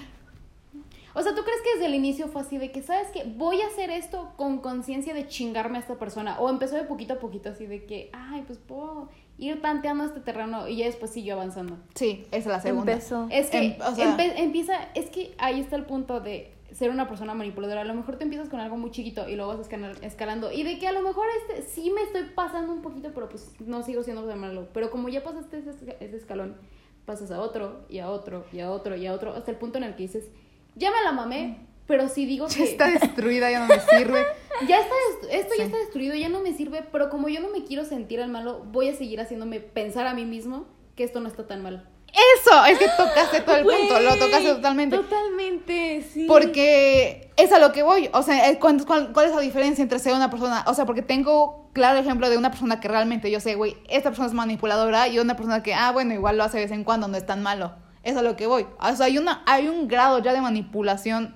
O 1.14 1.22
sea, 1.22 1.34
¿tú 1.34 1.42
crees 1.42 1.60
que 1.62 1.74
desde 1.74 1.86
el 1.86 1.94
inicio 1.94 2.28
fue 2.28 2.40
así 2.40 2.58
de 2.58 2.72
que, 2.72 2.82
¿sabes 2.82 3.08
qué? 3.12 3.24
Voy 3.24 3.60
a 3.60 3.66
hacer 3.66 3.90
esto 3.90 4.32
con 4.36 4.58
conciencia 4.58 5.14
de 5.14 5.28
chingarme 5.28 5.78
a 5.78 5.80
esta 5.80 5.98
persona. 5.98 6.38
O 6.40 6.48
empezó 6.48 6.76
de 6.76 6.84
poquito 6.84 7.14
a 7.14 7.18
poquito 7.18 7.50
así 7.50 7.66
de 7.66 7.84
que, 7.84 8.10
ay, 8.12 8.42
pues 8.46 8.58
puedo 8.58 9.08
ir 9.38 9.60
tanteando 9.62 10.04
este 10.04 10.20
terreno 10.20 10.68
y 10.68 10.76
ya 10.76 10.86
después 10.86 11.10
siguió 11.10 11.34
avanzando. 11.34 11.78
Sí, 11.94 12.24
esa 12.30 12.36
es 12.38 12.46
la 12.46 12.60
segunda. 12.60 12.92
Empezó. 12.92 13.26
Es 13.30 13.50
que 13.50 13.58
Em- 13.58 13.76
o 13.80 13.94
sea- 13.94 14.16
empieza, 14.36 14.74
es 14.94 15.10
que 15.10 15.34
ahí 15.38 15.60
está 15.60 15.76
el 15.76 15.84
punto 15.84 16.20
de 16.20 16.54
ser 16.72 16.90
una 16.90 17.06
persona 17.08 17.34
manipuladora. 17.34 17.82
A 17.82 17.84
lo 17.84 17.92
mejor 17.94 18.16
te 18.16 18.24
empiezas 18.24 18.48
con 18.48 18.60
algo 18.60 18.76
muy 18.78 18.90
chiquito 18.90 19.28
y 19.28 19.36
luego 19.36 19.56
vas 19.56 19.60
escala- 19.60 19.92
escalando. 20.02 20.50
Y 20.52 20.62
de 20.62 20.78
que 20.78 20.86
a 20.88 20.92
lo 20.92 21.02
mejor 21.02 21.26
este 21.40 21.62
sí 21.68 21.90
me 21.90 22.02
estoy 22.02 22.22
pasando 22.34 22.72
un 22.72 22.80
poquito, 22.82 23.10
pero 23.14 23.28
pues 23.28 23.52
no 23.60 23.82
sigo 23.82 24.02
siendo 24.02 24.22
tan 24.26 24.38
malo. 24.38 24.68
Pero 24.72 24.90
como 24.90 25.08
ya 25.08 25.22
pasaste 25.22 25.58
ese, 25.58 25.96
ese 26.00 26.16
escalón, 26.16 26.56
pasas 27.04 27.30
a 27.30 27.40
otro 27.40 27.84
y 27.90 27.98
a 27.98 28.08
otro 28.10 28.44
y 28.52 28.60
a 28.60 28.70
otro 28.70 28.96
y 28.96 29.06
a 29.06 29.12
otro, 29.12 29.34
hasta 29.34 29.50
el 29.50 29.56
punto 29.58 29.76
en 29.78 29.84
el 29.84 29.96
que 29.96 30.04
dices, 30.04 30.30
ya 30.76 30.90
me 30.90 31.02
la 31.02 31.12
mamé, 31.12 31.66
pero 31.86 32.08
si 32.08 32.26
digo 32.26 32.48
Ya 32.48 32.56
que 32.56 32.64
está 32.64 32.90
destruida, 33.00 33.50
ya 33.50 33.60
no 33.60 33.66
me 33.66 33.80
sirve. 33.80 34.24
ya 34.68 34.80
está 34.80 34.94
esto 35.30 35.54
ya 35.56 35.64
está 35.64 35.78
destruido, 35.78 36.14
ya 36.14 36.28
no 36.28 36.40
me 36.40 36.52
sirve, 36.54 36.82
pero 36.90 37.10
como 37.10 37.28
yo 37.28 37.40
no 37.40 37.48
me 37.48 37.64
quiero 37.64 37.84
sentir 37.84 38.20
el 38.20 38.30
malo, 38.30 38.64
voy 38.70 38.88
a 38.88 38.94
seguir 38.94 39.20
haciéndome 39.20 39.60
pensar 39.60 40.06
a 40.06 40.14
mí 40.14 40.24
mismo 40.24 40.66
que 40.96 41.04
esto 41.04 41.20
no 41.20 41.28
está 41.28 41.46
tan 41.46 41.62
mal. 41.62 41.88
Eso, 42.12 42.64
es 42.66 42.78
que 42.78 42.88
tocaste 42.96 43.40
todo 43.40 43.56
el 43.56 43.64
punto, 43.64 44.00
lo 44.00 44.16
tocaste 44.16 44.48
totalmente. 44.54 44.96
Totalmente, 44.96 46.02
sí. 46.12 46.26
Porque 46.26 47.30
es 47.36 47.52
a 47.52 47.58
lo 47.58 47.72
que 47.72 47.82
voy. 47.82 48.10
O 48.12 48.22
sea, 48.22 48.58
¿cuál, 48.58 48.84
cuál, 48.84 49.12
cuál 49.14 49.26
es 49.30 49.34
la 49.34 49.40
diferencia 49.40 49.80
entre 49.82 49.98
ser 49.98 50.12
una 50.12 50.28
persona? 50.28 50.62
O 50.66 50.74
sea, 50.74 50.84
porque 50.84 51.00
tengo 51.00 51.70
claro 51.72 51.98
ejemplo 51.98 52.28
de 52.28 52.36
una 52.36 52.50
persona 52.50 52.80
que 52.80 52.88
realmente 52.88 53.30
yo 53.30 53.40
sé, 53.40 53.54
güey, 53.54 53.78
esta 53.88 54.10
persona 54.10 54.28
es 54.28 54.34
manipuladora 54.34 55.08
y 55.08 55.18
una 55.20 55.36
persona 55.36 55.62
que, 55.62 55.72
ah, 55.72 55.90
bueno, 55.90 56.12
igual 56.12 56.36
lo 56.36 56.44
hace 56.44 56.58
de 56.58 56.64
vez 56.64 56.72
en 56.72 56.84
cuando, 56.84 57.08
no 57.08 57.16
es 57.16 57.24
tan 57.24 57.42
malo. 57.42 57.72
Es 58.02 58.14
a 58.14 58.22
lo 58.22 58.36
que 58.36 58.46
voy. 58.46 58.66
O 58.78 58.94
sea, 58.94 59.06
hay, 59.06 59.16
una, 59.16 59.42
hay 59.46 59.68
un 59.68 59.88
grado 59.88 60.18
ya 60.18 60.34
de 60.34 60.42
manipulación 60.42 61.34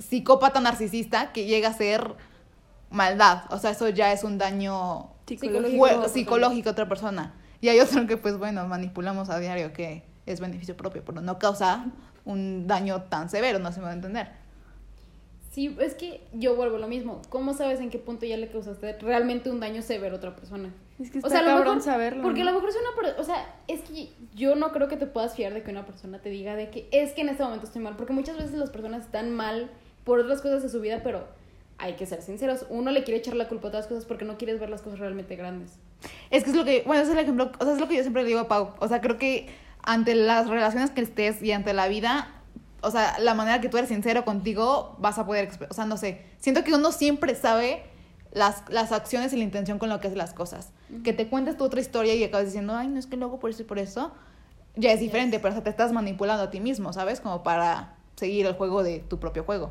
psicópata 0.00 0.60
narcisista 0.60 1.32
que 1.32 1.46
llega 1.46 1.68
a 1.68 1.74
ser 1.74 2.14
maldad. 2.90 3.44
O 3.50 3.58
sea, 3.58 3.70
eso 3.70 3.88
ya 3.88 4.12
es 4.12 4.24
un 4.24 4.38
daño 4.38 5.10
Psicológico. 5.26 6.68
a 6.68 6.72
otra 6.72 6.88
persona. 6.88 7.34
Y 7.60 7.68
hay 7.68 7.80
otro 7.80 8.06
que, 8.06 8.16
pues 8.16 8.36
bueno, 8.38 8.66
manipulamos 8.66 9.30
a 9.30 9.38
diario 9.38 9.72
que 9.72 10.02
es 10.26 10.40
beneficio 10.40 10.76
propio, 10.76 11.04
pero 11.04 11.20
no 11.20 11.38
causa 11.38 11.86
un 12.24 12.66
daño 12.66 13.02
tan 13.02 13.28
severo, 13.30 13.58
no 13.58 13.72
se 13.72 13.80
me 13.80 13.86
va 13.86 13.90
a 13.92 13.94
entender. 13.94 14.40
Sí, 15.50 15.76
es 15.80 15.94
que 15.94 16.22
yo 16.32 16.54
vuelvo 16.54 16.76
a 16.76 16.78
lo 16.78 16.86
mismo. 16.86 17.22
¿Cómo 17.28 17.54
sabes 17.54 17.80
en 17.80 17.90
qué 17.90 17.98
punto 17.98 18.24
ya 18.24 18.36
le 18.36 18.48
causaste 18.48 18.96
realmente 19.00 19.50
un 19.50 19.58
daño 19.58 19.82
severo 19.82 20.14
a 20.14 20.18
otra 20.18 20.36
persona? 20.36 20.72
Es 21.00 21.10
que 21.10 21.18
o 21.18 21.20
está 21.20 21.30
sea, 21.30 21.38
a 21.40 21.42
lo 21.42 21.48
cabrón 21.48 21.78
mejor, 21.78 21.82
saberlo. 21.82 22.22
Porque 22.22 22.42
a 22.42 22.44
¿no? 22.44 22.52
lo 22.52 22.56
mejor 22.58 22.70
es 22.70 22.76
una 22.76 22.94
persona, 22.94 23.20
o 23.20 23.24
sea, 23.24 23.54
es 23.66 23.80
que 23.80 24.10
yo 24.34 24.54
no 24.54 24.70
creo 24.70 24.86
que 24.86 24.96
te 24.96 25.06
puedas 25.06 25.34
fiar 25.34 25.52
de 25.52 25.64
que 25.64 25.72
una 25.72 25.86
persona 25.86 26.20
te 26.20 26.28
diga 26.28 26.54
de 26.54 26.70
que 26.70 26.88
es 26.92 27.12
que 27.14 27.22
en 27.22 27.30
este 27.30 27.42
momento 27.42 27.66
estoy 27.66 27.82
mal, 27.82 27.96
porque 27.96 28.12
muchas 28.12 28.36
veces 28.36 28.52
las 28.52 28.70
personas 28.70 29.06
están 29.06 29.32
mal 29.32 29.70
por 30.04 30.18
otras 30.18 30.40
cosas 30.40 30.62
de 30.62 30.68
su 30.68 30.80
vida, 30.80 31.00
pero 31.02 31.26
hay 31.78 31.94
que 31.94 32.06
ser 32.06 32.22
sinceros. 32.22 32.66
Uno 32.68 32.90
le 32.90 33.04
quiere 33.04 33.18
echar 33.18 33.34
la 33.34 33.48
culpa 33.48 33.68
a 33.68 33.70
todas 33.70 33.84
las 33.84 33.88
cosas 33.88 34.04
porque 34.04 34.24
no 34.24 34.36
quieres 34.36 34.60
ver 34.60 34.70
las 34.70 34.82
cosas 34.82 34.98
realmente 34.98 35.36
grandes. 35.36 35.72
Es 36.30 36.44
que 36.44 36.50
es 36.50 36.56
lo 36.56 36.64
que, 36.64 36.82
bueno, 36.86 37.02
ese 37.02 37.12
es 37.12 37.16
el 37.16 37.22
ejemplo, 37.22 37.50
o 37.58 37.64
sea, 37.64 37.74
es 37.74 37.80
lo 37.80 37.88
que 37.88 37.96
yo 37.96 38.02
siempre 38.02 38.22
le 38.22 38.28
digo 38.28 38.40
a 38.40 38.48
Pau. 38.48 38.74
O 38.78 38.88
sea, 38.88 39.00
creo 39.00 39.18
que 39.18 39.48
ante 39.82 40.14
las 40.14 40.48
relaciones 40.48 40.90
que 40.90 41.00
estés 41.00 41.42
y 41.42 41.52
ante 41.52 41.72
la 41.72 41.88
vida, 41.88 42.34
o 42.82 42.90
sea, 42.90 43.18
la 43.18 43.34
manera 43.34 43.60
que 43.60 43.68
tú 43.68 43.78
eres 43.78 43.88
sincero 43.88 44.24
contigo, 44.24 44.96
vas 44.98 45.18
a 45.18 45.26
poder, 45.26 45.48
o 45.68 45.74
sea, 45.74 45.86
no 45.86 45.96
sé, 45.96 46.22
siento 46.38 46.64
que 46.64 46.74
uno 46.74 46.92
siempre 46.92 47.34
sabe 47.34 47.82
las, 48.32 48.62
las 48.68 48.92
acciones 48.92 49.32
y 49.32 49.36
la 49.36 49.44
intención 49.44 49.78
con 49.78 49.88
lo 49.88 50.00
que 50.00 50.08
hace 50.08 50.16
las 50.16 50.34
cosas. 50.34 50.72
Que 51.02 51.12
te 51.12 51.28
cuentes 51.28 51.56
tu 51.56 51.64
otra 51.64 51.80
historia 51.80 52.14
y 52.14 52.22
acabas 52.24 52.46
diciendo, 52.46 52.74
ay, 52.74 52.88
no 52.88 52.98
es 52.98 53.06
que 53.06 53.16
lo 53.16 53.26
hago 53.26 53.40
por 53.40 53.50
eso 53.50 53.62
y 53.62 53.64
por 53.64 53.78
eso, 53.78 54.12
ya 54.76 54.92
es 54.92 55.00
diferente, 55.00 55.38
pero 55.38 55.50
o 55.50 55.54
sea, 55.54 55.64
te 55.64 55.70
estás 55.70 55.92
manipulando 55.92 56.44
a 56.44 56.50
ti 56.50 56.60
mismo, 56.60 56.92
¿sabes? 56.92 57.20
Como 57.20 57.42
para 57.42 57.96
seguir 58.16 58.46
el 58.46 58.54
juego 58.54 58.82
de 58.82 59.00
tu 59.00 59.18
propio 59.18 59.44
juego. 59.44 59.70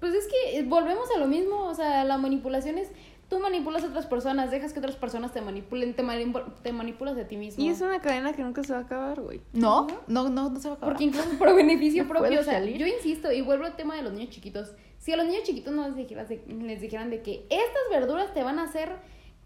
Pues 0.00 0.14
es 0.14 0.26
que 0.26 0.58
eh, 0.58 0.62
volvemos 0.64 1.08
a 1.14 1.18
lo 1.18 1.26
mismo, 1.26 1.64
o 1.64 1.74
sea, 1.74 2.04
la 2.04 2.16
manipulación 2.18 2.78
es, 2.78 2.90
tú 3.28 3.38
manipulas 3.38 3.84
a 3.84 3.88
otras 3.88 4.06
personas, 4.06 4.50
dejas 4.50 4.72
que 4.72 4.78
otras 4.78 4.96
personas 4.96 5.32
te 5.32 5.40
manipulen, 5.40 5.94
te, 5.94 6.02
manipu- 6.02 6.44
te 6.62 6.72
manipulas 6.72 7.16
a 7.18 7.28
ti 7.28 7.36
mismo. 7.36 7.62
Y 7.62 7.68
es 7.68 7.80
una 7.80 8.00
cadena 8.00 8.32
que 8.32 8.42
nunca 8.42 8.64
se 8.64 8.72
va 8.72 8.78
a 8.80 8.82
acabar, 8.82 9.20
güey. 9.20 9.40
¿No? 9.52 9.86
No, 10.08 10.28
no, 10.28 10.50
no 10.50 10.58
se 10.60 10.68
va 10.68 10.74
a 10.74 10.76
acabar. 10.78 10.94
Porque 10.94 11.04
incluso 11.04 11.28
por 11.38 11.54
beneficio 11.54 12.04
No 12.04 12.08
propio, 12.08 12.40
o 12.40 12.42
sea, 12.42 12.54
salir. 12.54 12.78
yo 12.78 12.86
insisto, 12.86 13.30
y 13.30 13.42
vuelvo 13.42 13.64
al 13.66 13.76
tema 13.76 13.96
de 13.96 14.02
los 14.02 14.12
niños 14.12 14.30
chiquitos. 14.30 14.72
Si 14.98 15.12
a 15.12 15.16
los 15.16 15.26
niños 15.26 15.42
chiquitos 15.44 15.72
no 15.74 15.86
les 15.86 15.96
dijeras 15.96 16.28
de- 16.28 16.42
les 16.46 16.80
dijeran 16.80 17.10
de 17.10 17.22
que 17.22 17.46
estas 17.50 17.82
verduras 17.90 18.32
te 18.34 18.42
van 18.42 18.58
a 18.58 18.64
hacer 18.64 18.90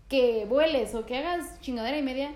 que 0.09 0.47
vueles 0.49 0.95
o 0.95 1.07
que 1.07 1.17
hagas 1.17 1.61
chingadera 1.61 1.97
y 1.99 2.03
media, 2.03 2.31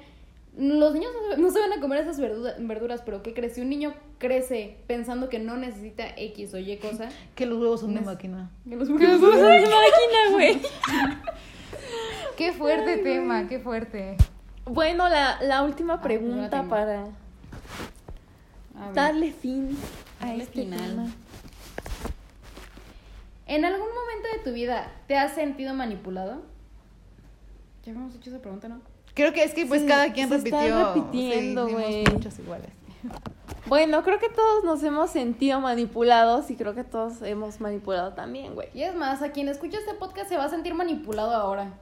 los 0.58 0.92
niños 0.92 1.10
no 1.38 1.50
se, 1.50 1.60
van 1.60 1.72
a 1.72 1.80
comer 1.80 2.00
esas 2.00 2.18
verduras, 2.18 2.54
verduras, 2.58 3.02
pero 3.04 3.22
¿qué 3.22 3.32
crees? 3.32 3.54
Si 3.54 3.60
un 3.60 3.68
niño 3.70 3.94
crece 4.18 4.76
pensando 4.88 5.28
que 5.28 5.38
no 5.38 5.56
necesita 5.56 6.04
X 6.16 6.52
o 6.54 6.58
Y 6.58 6.76
cosa, 6.78 7.08
Que 7.36 7.46
los 7.46 7.60
huevos 7.60 7.80
son 7.80 7.94
de 7.94 8.00
máquina. 8.00 8.50
que 8.68 8.74
los 8.76 8.88
máquina, 8.90 10.32
güey. 10.32 10.60
Qué 12.36 12.52
fuerte 12.52 12.98
tema, 12.98 13.48
qué 13.48 13.58
fuerte. 13.58 14.16
Bueno, 14.64 15.08
la, 15.08 15.42
la 15.42 15.62
última 15.64 15.94
Ah, 15.94 16.02
pregunta 16.02 16.62
la 16.62 16.68
para 16.68 17.04
darle 18.94 19.32
fin 19.32 19.76
a 20.20 20.26
Darle 20.26 20.42
este 20.44 20.62
final. 20.62 20.78
tema. 20.90 21.06
¿En 23.46 23.64
algún 23.64 23.88
momento 23.88 24.28
de 24.36 24.44
tu 24.44 24.52
vida 24.54 24.92
te 25.08 25.16
has 25.16 25.34
sentido 25.34 25.74
manipulado? 25.74 26.42
Ya 27.84 27.90
habíamos 27.92 28.14
hecho 28.14 28.30
esa 28.30 28.40
pregunta, 28.40 28.68
¿no? 28.68 28.80
Creo 29.18 29.32
que 29.34 29.42
es 29.44 29.52
que 29.52 29.66
pues 29.66 29.82
Sí, 29.82 29.86
cada 29.88 30.12
quien 30.14 30.28
se 30.30 30.36
repitió. 30.38 30.94
repitiendo, 30.94 31.66
sí, 31.66 31.72
hicimos 31.72 31.72
güey. 31.72 32.04
muchos 32.14 32.38
iguales. 32.38 32.70
Bueno, 33.66 34.02
creo 34.02 34.18
que 34.18 34.28
todos 34.30 34.64
nos 34.64 34.82
hemos 34.82 35.10
sentido 35.10 35.60
manipulados 35.60 36.50
y 36.50 36.56
creo 36.56 36.74
que 36.74 36.84
todos 36.84 37.20
hemos 37.22 37.60
manipulado 37.60 38.14
también, 38.14 38.54
güey. 38.54 38.68
Y 38.72 38.82
es 38.82 38.94
más, 38.94 39.20
a 39.20 39.30
quien 39.32 39.48
escucha 39.48 39.76
este 39.78 39.92
podcast 39.94 40.28
se 40.30 40.36
va 40.38 40.44
a 40.44 40.48
sentir 40.48 40.72
manipulado 40.74 41.34
ahora. 41.34 41.72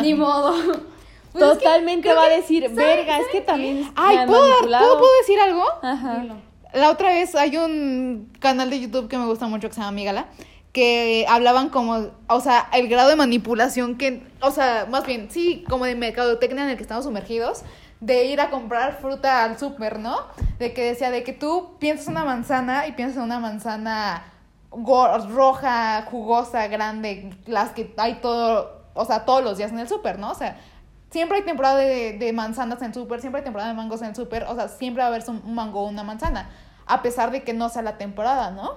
Ni 0.00 0.14
modo. 0.14 0.54
Pues 1.34 1.42
es 1.46 1.50
que 1.58 1.64
Totalmente 1.64 2.14
va 2.14 2.26
a 2.26 2.28
que- 2.28 2.36
decir, 2.36 2.62
¿saben- 2.62 2.76
verga, 2.76 3.18
es 3.18 3.26
que 3.32 3.40
también 3.40 3.80
me 3.80 3.90
Ay, 3.96 4.18
han 4.18 4.28
¿puedo, 4.28 4.46
dar-. 4.48 4.60
¿puedo, 4.80 4.98
puedo 5.00 5.12
decir 5.20 5.40
algo? 5.40 5.64
Ajá. 5.82 6.18
Dilo. 6.20 6.36
La 6.74 6.90
otra 6.90 7.08
vez 7.08 7.34
hay 7.34 7.56
un 7.56 8.30
canal 8.38 8.70
de 8.70 8.78
YouTube 8.78 9.08
que 9.08 9.18
me 9.18 9.26
gusta 9.26 9.48
mucho 9.48 9.66
que 9.66 9.74
se 9.74 9.80
llama 9.80 9.90
Migala, 9.90 10.26
que 10.74 11.24
hablaban 11.28 11.68
como, 11.68 12.08
o 12.28 12.40
sea, 12.40 12.68
el 12.72 12.88
grado 12.88 13.08
de 13.08 13.14
manipulación 13.14 13.96
que, 13.96 14.26
o 14.40 14.50
sea, 14.50 14.88
más 14.90 15.06
bien, 15.06 15.30
sí, 15.30 15.64
como 15.70 15.84
de 15.84 15.94
mercadotecnia 15.94 16.64
en 16.64 16.70
el 16.70 16.76
que 16.76 16.82
estamos 16.82 17.04
sumergidos, 17.04 17.62
de 18.00 18.24
ir 18.24 18.40
a 18.40 18.50
comprar 18.50 18.98
fruta 19.00 19.44
al 19.44 19.56
súper, 19.56 20.00
¿no? 20.00 20.16
De 20.58 20.74
que 20.74 20.82
decía, 20.82 21.12
de 21.12 21.22
que 21.22 21.32
tú 21.32 21.76
piensas 21.78 22.08
una 22.08 22.24
manzana 22.24 22.88
y 22.88 22.92
piensas 22.92 23.18
en 23.18 23.22
una 23.22 23.38
manzana 23.38 24.24
roja, 24.72 26.02
jugosa, 26.10 26.66
grande, 26.66 27.32
las 27.46 27.70
que 27.70 27.94
hay 27.96 28.14
todo, 28.14 28.82
o 28.94 29.04
sea, 29.04 29.24
todos 29.24 29.44
los 29.44 29.56
días 29.56 29.70
en 29.70 29.78
el 29.78 29.88
súper, 29.88 30.18
¿no? 30.18 30.32
O 30.32 30.34
sea, 30.34 30.56
siempre 31.10 31.38
hay 31.38 31.44
temporada 31.44 31.76
de, 31.76 32.14
de 32.18 32.32
manzanas 32.32 32.80
en 32.82 32.88
el 32.88 32.94
súper, 32.94 33.20
siempre 33.20 33.42
hay 33.42 33.44
temporada 33.44 33.70
de 33.70 33.76
mangos 33.76 34.02
en 34.02 34.08
el 34.08 34.16
súper, 34.16 34.42
o 34.42 34.56
sea, 34.56 34.66
siempre 34.66 35.04
va 35.04 35.10
a 35.10 35.14
haber 35.14 35.22
un 35.30 35.54
mango 35.54 35.82
o 35.82 35.88
una 35.88 36.02
manzana, 36.02 36.50
a 36.84 37.00
pesar 37.00 37.30
de 37.30 37.44
que 37.44 37.52
no 37.52 37.68
sea 37.68 37.82
la 37.82 37.96
temporada, 37.96 38.50
¿no? 38.50 38.72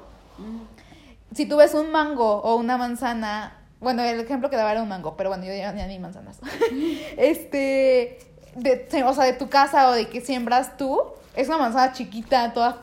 Si 1.33 1.45
tú 1.45 1.57
ves 1.57 1.73
un 1.73 1.91
mango 1.91 2.41
o 2.41 2.55
una 2.55 2.77
manzana, 2.77 3.57
bueno, 3.79 4.01
el 4.03 4.19
ejemplo 4.19 4.49
que 4.49 4.55
daba 4.55 4.71
era 4.71 4.81
un 4.81 4.89
mango, 4.89 5.17
pero 5.17 5.29
bueno, 5.29 5.45
yo 5.45 5.53
ya, 5.53 5.71
ni 5.71 5.99
manzanas. 5.99 6.39
este, 7.17 8.19
de, 8.55 9.03
o 9.05 9.13
sea, 9.13 9.25
de 9.25 9.33
tu 9.33 9.49
casa 9.49 9.89
o 9.89 9.91
de 9.93 10.07
que 10.07 10.21
siembras 10.21 10.77
tú, 10.77 11.01
es 11.35 11.47
una 11.47 11.57
manzana 11.57 11.93
chiquita, 11.93 12.53
toda, 12.53 12.81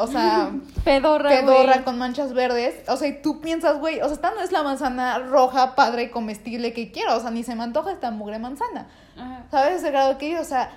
o 0.00 0.06
sea, 0.06 0.50
Pedorra, 0.84 1.30
pedorra 1.30 1.84
con 1.84 1.98
manchas 1.98 2.34
verdes. 2.34 2.74
O 2.88 2.96
sea, 2.96 3.08
y 3.08 3.22
tú 3.22 3.40
piensas, 3.40 3.78
güey, 3.78 4.00
o 4.00 4.04
sea, 4.04 4.14
esta 4.14 4.30
no 4.32 4.40
es 4.40 4.52
la 4.52 4.62
manzana 4.62 5.18
roja, 5.18 5.74
padre, 5.74 6.10
comestible 6.10 6.72
que 6.72 6.92
quiero. 6.92 7.16
O 7.16 7.20
sea, 7.20 7.30
ni 7.30 7.42
se 7.42 7.54
me 7.54 7.62
antoja 7.62 7.92
esta 7.92 8.10
mugre 8.10 8.38
manzana. 8.38 8.88
Ajá. 9.16 9.44
¿Sabes 9.50 9.76
ese 9.76 9.90
grado 9.90 10.18
que 10.18 10.38
O 10.38 10.44
sea, 10.44 10.70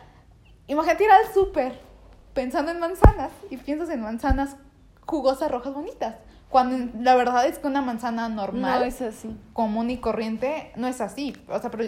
imagínate 0.68 1.04
ir 1.04 1.12
al 1.12 1.34
súper 1.34 1.88
pensando 2.34 2.72
en 2.72 2.80
manzanas 2.80 3.32
y 3.50 3.58
piensas 3.58 3.90
en 3.90 4.02
manzanas 4.02 4.58
jugosas, 5.06 5.50
rojas, 5.50 5.74
bonitas. 5.74 6.16
Cuando 6.50 6.92
la 7.02 7.16
verdad 7.16 7.46
es 7.46 7.60
que 7.60 7.68
una 7.68 7.82
manzana 7.82 8.30
normal 8.30 8.80
No 8.80 8.86
es 8.86 9.02
así. 9.02 9.36
común 9.54 9.90
y 9.90 9.98
corriente 9.98 10.72
no 10.76 10.88
es 10.88 11.02
así. 11.02 11.36
O 11.50 11.60
sea, 11.60 11.70
pero. 11.72 11.86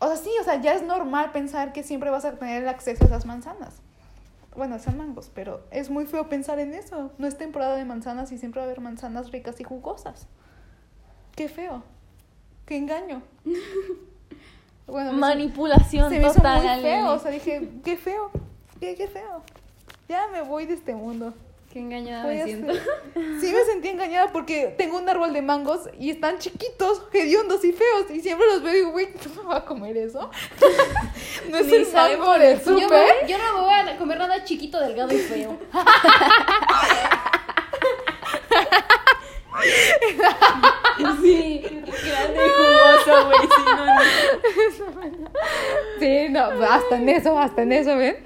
O 0.00 0.06
sea, 0.06 0.16
sí, 0.16 0.30
o 0.40 0.44
sea, 0.44 0.60
ya 0.60 0.74
es 0.74 0.82
normal 0.82 1.32
pensar 1.32 1.72
que 1.72 1.82
siempre 1.82 2.10
vas 2.10 2.24
a 2.24 2.32
tener 2.32 2.66
acceso 2.68 3.04
a 3.04 3.06
esas 3.06 3.26
manzanas. 3.26 3.80
Bueno, 4.56 4.78
son 4.80 4.96
mangos, 4.96 5.30
pero 5.34 5.64
es 5.70 5.90
muy 5.90 6.06
feo 6.06 6.28
pensar 6.28 6.58
en 6.58 6.74
eso. 6.74 7.12
No 7.18 7.26
es 7.28 7.38
temporada 7.38 7.76
de 7.76 7.84
manzanas 7.84 8.32
y 8.32 8.38
siempre 8.38 8.60
va 8.60 8.64
a 8.64 8.66
haber 8.68 8.80
manzanas 8.80 9.30
ricas 9.30 9.60
y 9.60 9.64
jugosas. 9.64 10.26
Qué 11.36 11.48
feo. 11.48 11.82
Qué 12.66 12.76
engaño. 12.76 13.22
Bueno, 14.86 15.12
Manipulación 15.12 16.08
se 16.10 16.18
me 16.18 16.24
hizo 16.24 16.36
total, 16.36 16.60
muy 16.60 16.66
Ale. 16.68 16.82
feo. 16.82 17.12
O 17.12 17.18
sea, 17.18 17.30
dije, 17.30 17.68
qué 17.84 17.98
feo. 17.98 18.30
Qué, 18.80 18.94
qué 18.94 19.06
feo. 19.06 19.42
Ya 20.08 20.28
me 20.32 20.40
voy 20.40 20.64
de 20.64 20.72
este 20.72 20.94
mundo. 20.94 21.34
Qué 21.78 21.84
engañada 21.84 22.24
Voy 22.24 22.34
me 22.34 22.44
siento. 22.44 22.72
Sí 23.40 23.52
me 23.52 23.64
sentí 23.64 23.86
engañada 23.88 24.32
porque 24.32 24.74
tengo 24.76 24.98
un 24.98 25.08
árbol 25.08 25.32
de 25.32 25.42
mangos 25.42 25.88
y 25.96 26.10
están 26.10 26.38
chiquitos, 26.38 27.02
hediondos 27.12 27.64
y 27.64 27.72
feos. 27.72 28.10
Y 28.10 28.18
siempre 28.20 28.48
los 28.48 28.62
veo 28.64 28.72
y 28.72 28.76
digo, 28.78 28.90
güey, 28.90 29.08
¿no 29.36 29.42
me 29.42 29.48
va 29.48 29.56
a 29.58 29.64
comer 29.64 29.96
eso? 29.96 30.28
no 31.48 31.56
es 31.58 31.66
Ni 31.66 31.74
el 31.76 31.86
mango 31.92 32.36
del 32.36 32.58
Yo, 32.58 32.64
súper. 32.80 32.90
me- 33.22 33.28
yo 33.28 33.38
no 33.38 33.62
voy 33.62 33.72
a 33.74 33.96
comer 33.96 34.18
nada 34.18 34.42
chiquito, 34.42 34.80
delgado 34.80 35.14
y 35.14 35.18
feo. 35.18 35.56
Sí, 41.22 41.62
grande 42.06 42.40
y 42.46 42.48
jugoso, 42.50 43.26
güey. 43.26 43.38
Sí, 43.48 43.62
no, 43.76 43.86
no. 43.86 45.30
Sí, 45.98 46.28
no, 46.30 46.64
hasta 46.66 46.96
en 46.96 47.08
eso, 47.08 47.38
hasta 47.38 47.62
en 47.62 47.72
eso, 47.72 47.96
¿ven? 47.96 48.16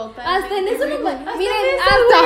Hasta 0.00 0.58
en 0.58 0.68
eso 0.68 0.86
no 0.86 0.98
me... 0.98 1.16
Miren, 1.36 1.80
Hasta, 1.80 2.18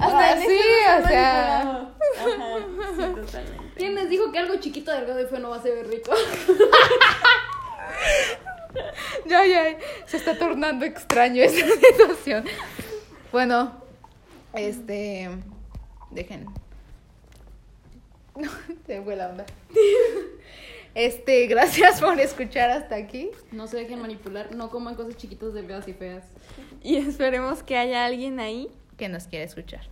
hasta, 0.00 0.28
hasta 0.30 0.40
sí, 0.42 0.60
o 1.04 1.08
sea. 1.08 1.60
Ajá, 1.60 2.58
sí, 2.96 3.02
totalmente. 3.14 3.74
¿Quién 3.76 3.94
les 3.94 4.08
dijo 4.08 4.32
que 4.32 4.38
algo 4.38 4.56
chiquito, 4.56 4.90
delgado 4.90 5.20
y 5.20 5.26
feo 5.26 5.38
no 5.38 5.50
va 5.50 5.56
a 5.56 5.62
ser 5.62 5.86
rico? 5.86 6.12
Ya, 9.26 9.44
ya, 9.44 9.78
se 10.06 10.16
está 10.16 10.38
tornando 10.38 10.84
extraño 10.84 11.42
esta 11.42 11.66
situación. 11.90 12.44
Bueno, 13.32 13.72
este. 14.54 15.28
Dejen. 16.10 16.46
No, 18.36 18.50
se 18.86 19.02
fue 19.02 19.16
la 19.16 19.28
onda. 19.28 19.44
Este, 20.94 21.46
gracias 21.48 22.00
por 22.00 22.18
escuchar 22.20 22.70
hasta 22.70 22.96
aquí. 22.96 23.30
No 23.52 23.66
se 23.66 23.78
dejen 23.78 24.00
manipular, 24.00 24.54
no 24.54 24.70
coman 24.70 24.94
cosas 24.94 25.16
chiquitas, 25.16 25.54
delgadas 25.54 25.88
y 25.88 25.92
feas. 25.92 26.24
Y 26.82 26.96
esperemos 26.96 27.62
que 27.62 27.76
haya 27.76 28.04
alguien 28.04 28.40
ahí 28.40 28.68
Que 28.96 29.08
nos 29.08 29.26
quiere 29.26 29.44
escuchar. 29.44 29.82